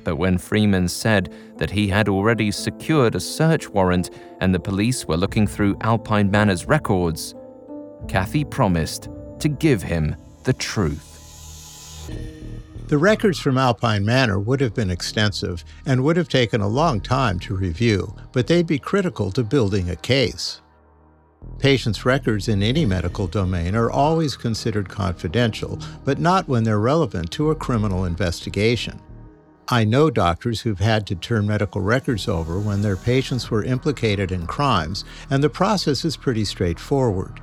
[0.07, 5.05] But when Freeman said that he had already secured a search warrant and the police
[5.05, 7.35] were looking through Alpine Manor's records,
[8.07, 9.09] Cathy promised
[9.41, 12.09] to give him the truth.
[12.87, 17.01] The records from Alpine Manor would have been extensive and would have taken a long
[17.01, 20.61] time to review, but they'd be critical to building a case.
[21.59, 27.33] Patients' records in any medical domain are always considered confidential, but not when they're relevant
[27.33, 29.01] to a criminal investigation.
[29.69, 34.31] I know doctors who've had to turn medical records over when their patients were implicated
[34.31, 37.41] in crimes, and the process is pretty straightforward.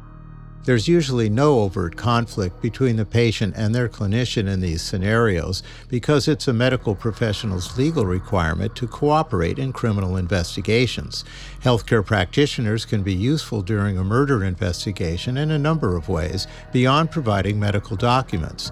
[0.64, 6.30] There's usually no overt conflict between the patient and their clinician in these scenarios because
[6.30, 11.26] it's a medical professional's legal requirement to cooperate in criminal investigations.
[11.62, 17.12] Healthcare practitioners can be useful during a murder investigation in a number of ways beyond
[17.12, 18.72] providing medical documents.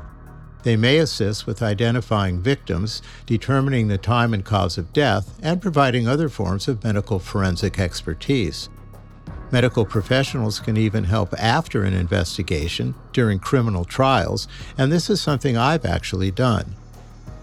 [0.63, 6.07] They may assist with identifying victims, determining the time and cause of death, and providing
[6.07, 8.69] other forms of medical forensic expertise.
[9.51, 14.47] Medical professionals can even help after an investigation, during criminal trials,
[14.77, 16.75] and this is something I've actually done.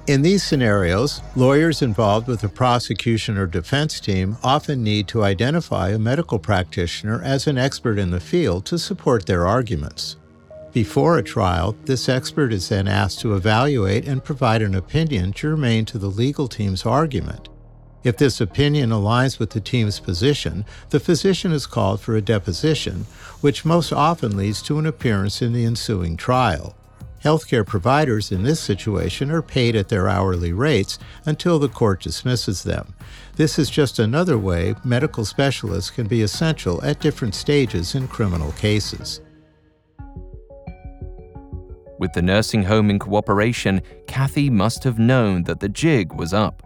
[0.07, 5.91] In these scenarios, lawyers involved with the prosecution or defense team often need to identify
[5.91, 10.17] a medical practitioner as an expert in the field to support their arguments.
[10.73, 15.87] Before a trial, this expert is then asked to evaluate and provide an opinion germane
[15.87, 17.49] to the legal team's argument.
[18.05, 23.07] If this opinion aligns with the team's position, the physician is called for a deposition,
[23.41, 26.77] which most often leads to an appearance in the ensuing trial.
[27.25, 32.63] Healthcare providers in this situation are paid at their hourly rates until the court dismisses
[32.63, 32.95] them.
[33.37, 38.53] This is just another way medical specialists can be essential at different stages in criminal
[38.53, 39.21] cases.
[41.99, 46.63] With the nursing home in cooperation, Cathy must have known that the jig was up.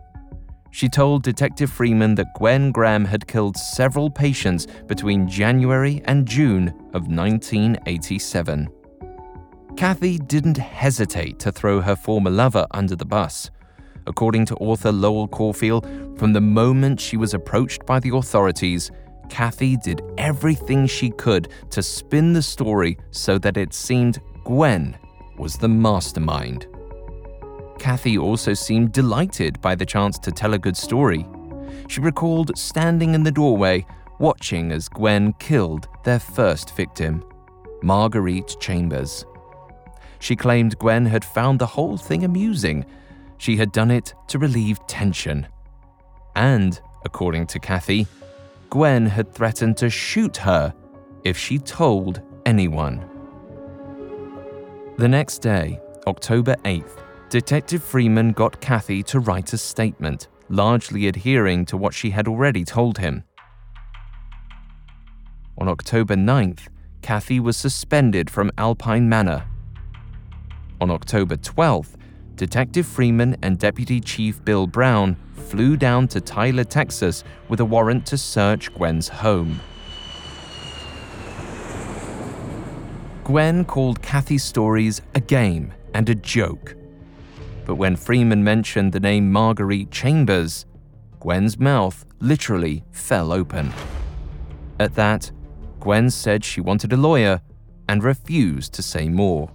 [0.71, 6.69] She told Detective Freeman that Gwen Graham had killed several patients between January and June
[6.93, 8.69] of 1987.
[9.77, 13.51] Cathy didn't hesitate to throw her former lover under the bus.
[14.07, 15.81] According to author Lowell Cauffiel,
[16.17, 18.91] from the moment she was approached by the authorities,
[19.31, 24.97] Cathy did everything she could to spin the story so that it seemed Gwen
[25.43, 26.69] was the mastermind.
[27.81, 31.27] Cathy also seemed delighted by the chance to tell a good story.
[31.89, 33.85] She recalled standing in the doorway,
[34.21, 37.25] watching as Gwen killed their first victim,
[37.83, 39.27] Marguerite Chambers.
[40.21, 42.87] She claimed Gwen had found the whole thing amusing.
[43.39, 45.49] She had done it to relieve tension.
[46.37, 48.07] And, according to Cathy,
[48.71, 50.73] Gwen had threatened to shoot her
[51.25, 53.12] if she told anyone.
[55.03, 61.65] The next day, October 8th, Detective Freeman got Cathy to write a statement, largely adhering
[61.65, 63.25] to what she had already told him.
[65.59, 66.69] On October 9th,
[67.03, 69.45] Cathy was suspended from Alpine Manor
[70.81, 71.97] on October 12th,
[72.37, 78.07] Detective Freeman and Deputy Chief Bill Brown flew down to Tyler, Texas with a warrant
[78.07, 79.59] to search Gwen's home.
[83.25, 86.75] Gwen called Cathy's stories a game and a joke.
[87.65, 90.67] But when Freeman mentioned the name Marguerite Chambers,
[91.21, 93.73] Gwen's mouth literally fell open.
[94.81, 95.31] At that,
[95.79, 97.41] Gwen said she wanted a lawyer
[97.89, 99.53] and refused to say more.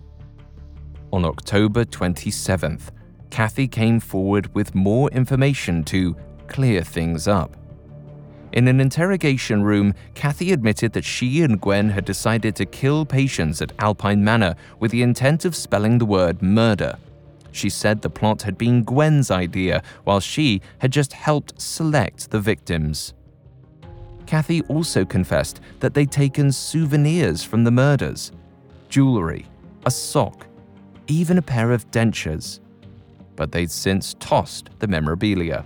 [1.12, 2.90] On October 27th,
[3.30, 6.16] Cathy came forward with more information to
[6.48, 7.58] clear things up.
[8.54, 13.62] In an interrogation room, Cathy admitted that she and Gwen had decided to kill patients
[13.62, 16.98] at Alpine Manor with the intent of spelling the word murder.
[17.52, 22.40] She said the plot had been Gwen's idea, while she had just helped select the
[22.40, 23.14] victims.
[24.26, 28.32] Cathy also confessed that they'd taken souvenirs from the murders
[28.90, 29.46] jewelry,
[29.86, 30.48] a sock,
[31.08, 32.60] even a pair of dentures.
[33.36, 35.66] But they'd since tossed the memorabilia.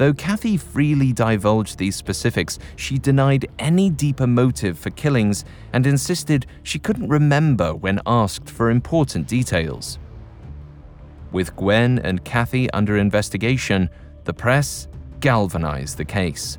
[0.00, 5.44] Though Cathy freely divulged these specifics, she denied any deeper motive for killings
[5.74, 9.98] and insisted she couldn't remember when asked for important details.
[11.32, 13.90] With Gwen and Cathy under investigation,
[14.24, 14.88] the press
[15.20, 16.56] galvanized the case.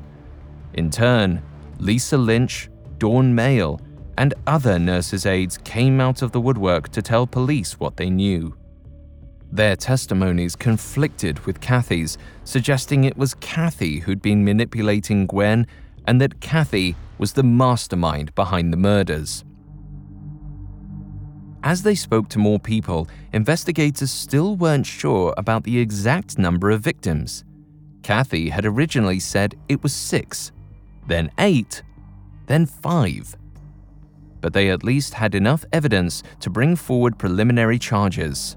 [0.74, 1.42] In turn,
[1.80, 3.80] Lisa Lynch, Dawn Mail,
[4.18, 8.56] and other nurses' aides came out of the woodwork to tell police what they knew.
[9.52, 15.66] Their testimonies conflicted with Cathy's, suggesting it was Cathy who'd been manipulating Gwen
[16.06, 19.44] and that Cathy was the mastermind behind the murders.
[21.62, 26.80] As they spoke to more people, investigators still weren't sure about the exact number of
[26.80, 27.44] victims.
[28.02, 30.50] Cathy had originally said it was six,
[31.06, 31.82] then eight,
[32.46, 33.36] then five
[34.42, 38.56] but they at least had enough evidence to bring forward preliminary charges.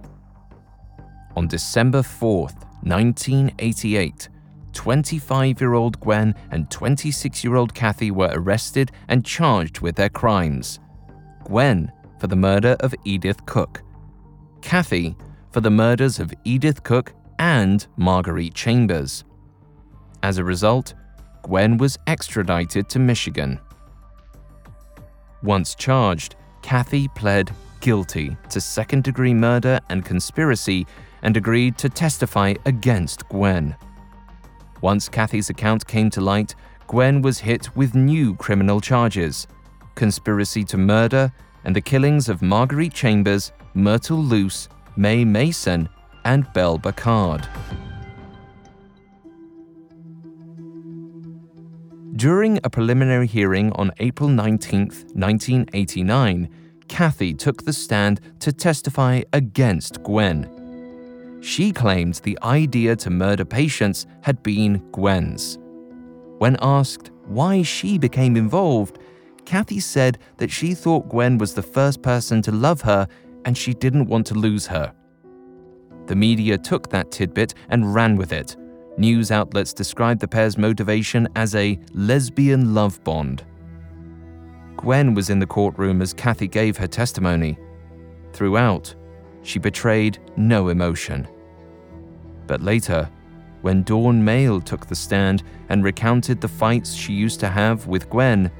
[1.35, 4.29] On December 4th, 1988,
[4.71, 10.09] 25 year old Gwen and 26 year old Cathy were arrested and charged with their
[10.09, 10.79] crimes.
[11.43, 13.81] Gwen for the murder of Edith Cook,
[14.61, 15.15] Cathy
[15.51, 19.23] for the murders of Edith Cook and Marguerite Chambers.
[20.23, 20.93] As a result,
[21.43, 23.59] Gwen was extradited to Michigan.
[25.43, 30.87] Once charged, Cathy pled guilty to second degree murder and conspiracy
[31.25, 33.75] and agreed to testify against Gwen.
[34.81, 36.53] Once Cathy's account came to light,
[36.85, 39.47] Gwen was hit with new criminal charges
[39.95, 41.31] conspiracy to murder
[41.63, 45.89] and the killings of Marguerite Chambers, Myrtle Luce, Mae Mason,
[46.25, 47.47] and Belle Burkhard.
[52.17, 54.79] During a preliminary hearing on April 19,
[55.13, 56.49] 1989,
[56.87, 60.54] Cathy took the stand to testify against Gwen.
[61.45, 65.59] She claimed the idea to murder patients had been Gwen's.
[66.39, 68.99] When asked why she became involved,
[69.45, 73.07] Cathy said that she thought Gwen was the first person to love her
[73.45, 74.91] and she didn't want to lose her.
[76.07, 78.57] The media took that tidbit and ran with it
[78.97, 83.43] News outlets described the pair's motivation as a lesbian love bond.
[84.77, 87.57] Gwen was in the courtroom as Cathy gave her testimony.
[88.31, 88.95] Throughout,
[89.41, 91.27] she betrayed no emotion.
[92.47, 93.09] But later,
[93.61, 98.09] when Dawn Mail took the stand and recounted the fights she used to have with
[98.09, 98.51] Gwen,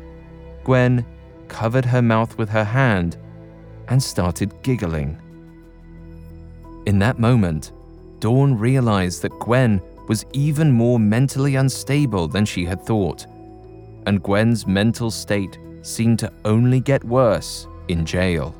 [0.63, 1.05] Gwen
[1.47, 3.17] covered her mouth with her hand
[3.87, 5.21] and started giggling.
[6.87, 7.71] In that moment,
[8.19, 13.25] Dawn realized that Gwen was even more mentally unstable than she had thought,
[14.07, 18.55] and Gwen's mental state seemed to only get worse in jail.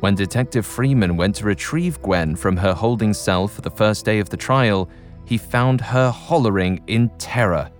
[0.00, 4.18] When Detective Freeman went to retrieve Gwen from her holding cell for the first day
[4.18, 4.88] of the trial,
[5.26, 7.70] he found her hollering in terror.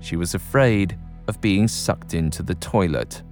[0.00, 3.22] She was afraid of being sucked into the toilet.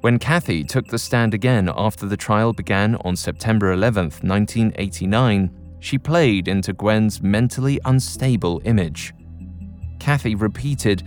[0.00, 5.50] When Cathy took the stand again after the trial began on September 11, 1989,
[5.80, 9.12] she played into Gwen's mentally unstable image.
[9.98, 11.02] Cathy repeated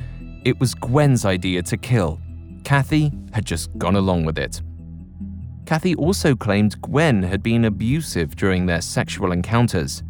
[0.45, 2.19] it was Gwen's idea to kill.
[2.63, 4.61] Cathy had just gone along with it.
[5.72, 10.03] Cathy also claimed Gwen had been abusive during their sexual encounters.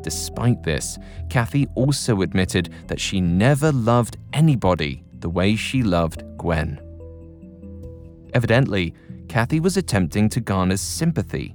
[0.00, 0.96] Despite this,
[1.28, 6.80] Cathy also admitted that she never loved anybody the way she loved Gwen.
[8.32, 8.94] Evidently,
[9.28, 11.54] Cathy was attempting to garner sympathy.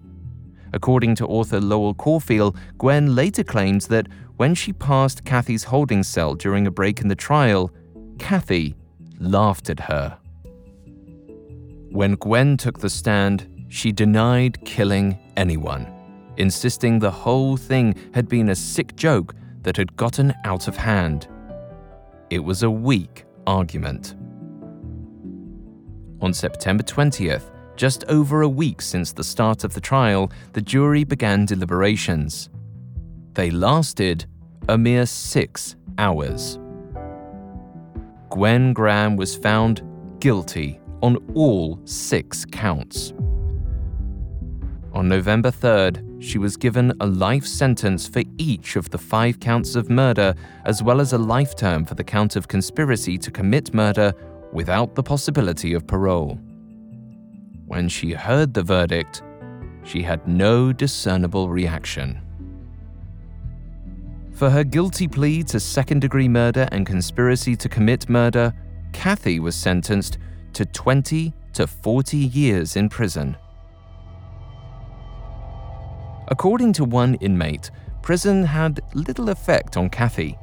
[0.72, 6.36] According to author Lowell Cauffiel, Gwen later claimed that when she passed Cathy's holding cell
[6.36, 7.72] during a break in the trial,
[8.20, 8.76] Cathy
[9.18, 10.20] laughed at her.
[11.96, 15.88] When Gwen took the stand, she denied killing anyone,
[16.36, 21.30] insisting the whole thing had been a sick joke that had gotten out of hand.
[22.30, 24.16] It was a weak argument.
[26.20, 31.06] On September 20th, just over a week since the start of the trial, the jury
[31.06, 32.50] began deliberations.
[33.36, 34.26] They lasted
[34.68, 36.60] a mere six hours.
[38.32, 39.82] Gwen Graham was found
[40.20, 43.14] guilty on all six counts.
[44.94, 49.76] On November 3rd, she was given a life sentence for each of the five counts
[49.76, 50.34] of murder,
[50.64, 54.14] as well as a life term for the count of conspiracy to commit murder
[54.54, 56.40] without the possibility of parole.
[57.66, 59.22] When she heard the verdict,
[59.84, 62.22] she had no discernible reaction.
[64.32, 68.54] For her guilty plea to second degree murder and conspiracy to commit murder,
[68.94, 70.18] Cathy was sentenced
[70.56, 73.38] to 20 to 40 years in prison.
[76.30, 77.70] According to one inmate,
[78.02, 80.38] prison had little effect on Cathy.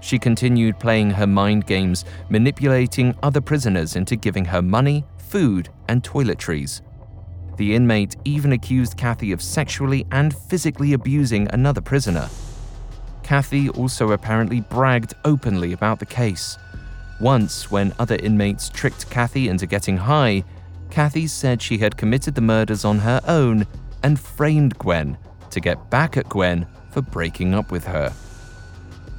[0.00, 6.02] She continued playing her mind games, manipulating other prisoners into giving her money, food, and
[6.02, 6.80] toiletries.
[7.56, 12.28] The inmate even accused Cathy of sexually and physically abusing another prisoner.
[13.22, 16.58] Cathy also apparently bragged openly about the case.
[17.22, 20.42] Once, when other inmates tricked Cathy into getting high,
[20.90, 23.64] Cathy said she had committed the murders on her own
[24.02, 25.16] and framed Gwen
[25.50, 28.12] to get back at Gwen for breaking up with her.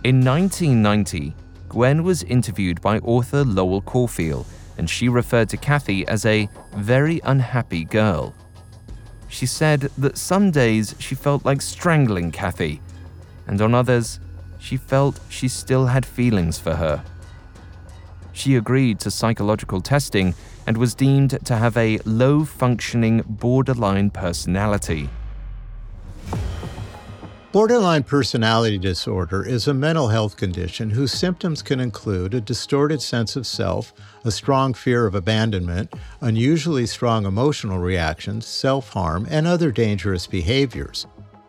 [0.03, 1.33] In 1990,
[1.69, 4.45] Gwen was interviewed by author Lowell Cauffiel,
[4.77, 8.35] and she referred to Cathy as a very unhappy girl.
[9.29, 12.81] She said that some days she felt like strangling Cathy,
[13.47, 14.19] and on others,
[14.59, 17.01] she felt she still had feelings for her.
[18.33, 20.33] She agreed to psychological testing
[20.67, 25.09] and was deemed to have a low functioning borderline personality.
[27.53, 33.35] Borderline personality disorder is a mental health condition whose symptoms can include a distorted sense
[33.35, 33.93] of self,
[34.25, 41.05] a strong fear of abandonment, unusually strong emotional reactions, self harm, and other dangerous behaviors.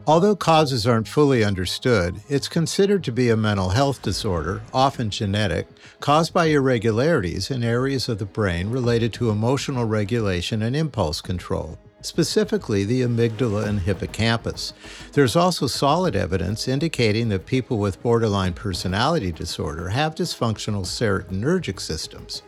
[0.06, 5.66] Although causes aren't fully understood, it's considered to be a mental health disorder, often genetic,
[6.00, 11.78] caused by irregularities in areas of the brain related to emotional regulation and impulse control
[12.02, 14.74] specifically the amygdala and hippocampus.
[15.12, 22.42] There's also solid evidence indicating that people with borderline personality disorder have dysfunctional serotonergic systems.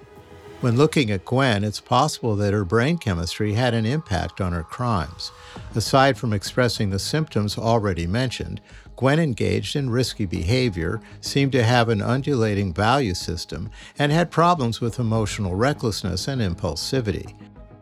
[0.61, 4.63] When looking at Gwen, it's possible that her brain chemistry had an impact on her
[4.63, 5.31] crimes.
[5.75, 8.61] Aside from expressing the symptoms already mentioned,
[8.97, 14.81] Gwen engaged in risky behavior, seemed to have an undulating value system, and had problems
[14.81, 17.35] with emotional recklessness and impulsivity.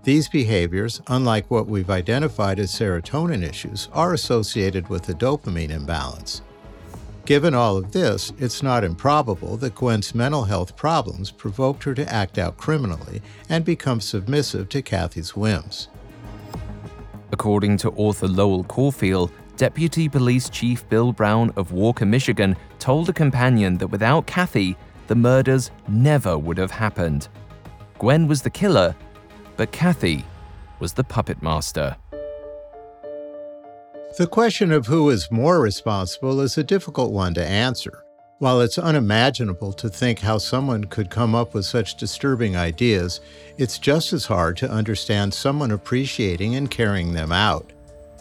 [0.03, 6.43] These behaviors, unlike what we've identified as serotonin issues, are associated with a dopamine imbalance.
[7.25, 12.13] Given all of this, it's not improbable that Gwen's mental health problems provoked her to
[12.13, 15.89] act out criminally and become submissive to Cathy's whims.
[17.35, 23.13] According to author Lowell Cauffiel, Deputy Police Chief Bill Brown of Walker, Michigan, told a
[23.13, 24.77] companion that without Cathy,
[25.09, 27.27] the murders never would have happened.
[27.99, 28.95] Gwen was the killer,
[29.57, 30.25] but Cathy
[30.79, 31.97] was the puppet master.
[34.17, 38.04] The question of who is more responsible is a difficult one to answer.
[38.45, 43.23] While it's unimaginable to think how someone could come up with such disturbing ideas,
[43.57, 47.73] it's just as hard to understand someone appreciating and carrying them out.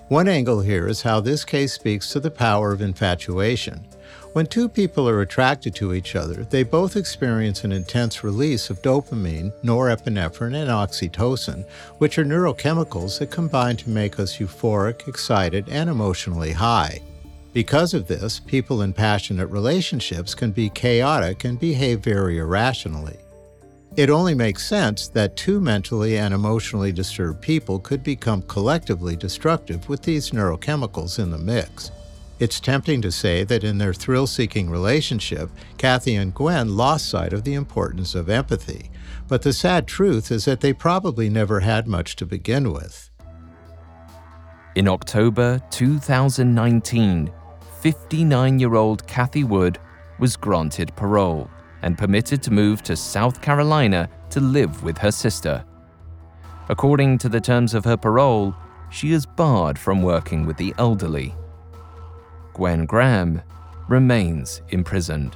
[0.08, 3.86] One angle here is how this case speaks to the power of infatuation.
[4.32, 8.82] When two people are attracted to each other, they both experience an intense release of
[8.82, 11.68] dopamine, norepinephrine, and oxytocin,
[11.98, 17.02] which are neurochemicals that combine to make us euphoric, excited, and emotionally high.
[17.54, 23.18] Because of this, people in passionate relationships can be chaotic and behave very irrationally.
[23.96, 29.88] It only makes sense that two mentally and emotionally disturbed people could become collectively destructive
[29.88, 31.92] with these neurochemicals in the mix.
[32.40, 37.34] It's tempting to say that in their thrill seeking relationship, Cathy and Gwen lost sight
[37.34, 38.90] of the importance of empathy.
[39.28, 43.12] But the sad truth is that they probably never had much to begin with.
[44.76, 47.32] In October 2019,
[47.84, 49.78] 59 year old Cathy Wood
[50.18, 51.50] was granted parole
[51.82, 55.66] and permitted to move to South Carolina to live with her sister.
[56.70, 58.56] According to the terms of her parole,
[58.90, 61.36] she is barred from working with the elderly.
[62.54, 63.42] Gwen Graham,
[63.90, 65.36] remains imprisoned.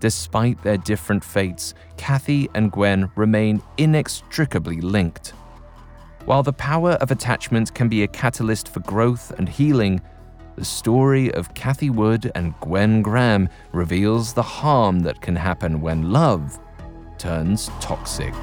[0.00, 5.34] Despite their different fates, Cathy and Gwen remain inextricably linked.
[6.24, 10.00] While the power of attachment can be a catalyst for growth and healing,
[10.58, 16.10] the story of Cathy Wood and Gwen Graham reveals the harm that can happen when
[16.10, 16.58] love
[17.16, 18.34] turns toxic.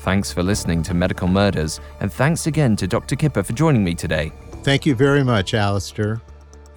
[0.00, 3.16] Thanks for listening to Medical Murders, and thanks again to Dr.
[3.16, 4.32] Kipper for joining me today.
[4.62, 6.22] Thank you very much, Alastair.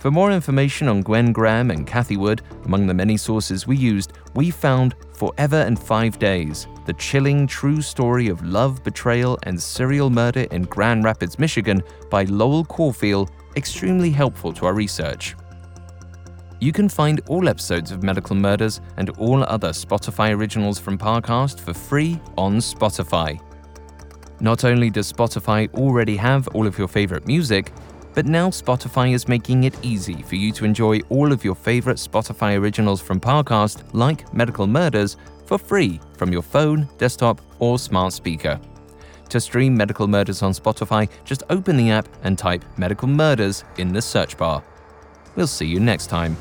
[0.02, 4.14] For more information on Gwen Graham and Cathy Wood, among the many sources we used,
[4.34, 10.10] we found Forever and Five Days, the chilling true story of love, betrayal, and serial
[10.10, 15.38] murder in Grand Rapids, Michigan by Lowell Cauffiel, extremely helpful to our research.
[16.60, 21.62] You can find all episodes of Medical Murders and all other Spotify originals from Parcast
[21.62, 23.40] for free on Spotify.
[24.42, 27.72] Not only does Spotify already have all of your favorite music,
[28.14, 31.96] but now Spotify is making it easy for you to enjoy all of your favorite
[31.96, 35.16] Spotify originals from Parcast, like Medical Murders,
[35.52, 38.58] for free from your phone, desktop, or smart speaker.
[39.28, 43.92] To stream Medical Murders on Spotify, just open the app and type Medical Murders in
[43.92, 44.64] the search bar.
[45.36, 46.38] We'll see you next time.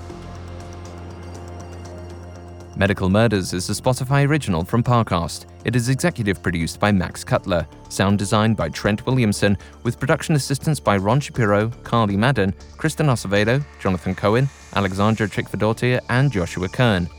[2.77, 5.47] Medical Murders is a Spotify original from Parcast.
[5.65, 10.79] It is executive produced by Max Cutler, sound designed by Trent Williamson, with production assistance
[10.79, 17.11] by Ron Shapiro, Carly Madden, Kristen Acevedo, Jonathan Cohen, Alexandra Trickfordaughter, and Joshua Kern.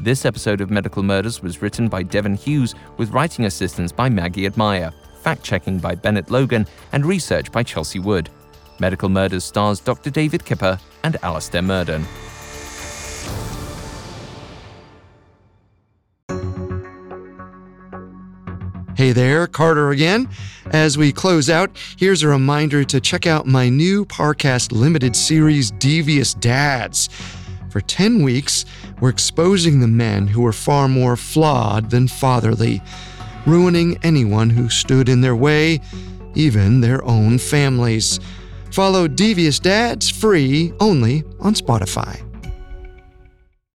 [0.00, 4.46] This episode of Medical Murders was written by Devin Hughes, with writing assistance by Maggie
[4.46, 4.92] Admire,
[5.22, 8.30] fact checking by Bennett Logan, and research by Chelsea Wood.
[8.78, 10.10] Medical Murders stars Dr.
[10.10, 12.06] David Kipper and Alastair Murden.
[18.94, 20.28] Hey there, Carter again.
[20.66, 25.72] As we close out, here's a reminder to check out my new Parcast limited series,
[25.72, 27.08] Devious Dads.
[27.70, 28.64] For 10 weeks,
[29.00, 32.82] we're exposing the men who were far more flawed than fatherly,
[33.46, 35.80] ruining anyone who stood in their way,
[36.34, 38.20] even their own families.
[38.72, 42.27] Follow Devious Dads free only on Spotify.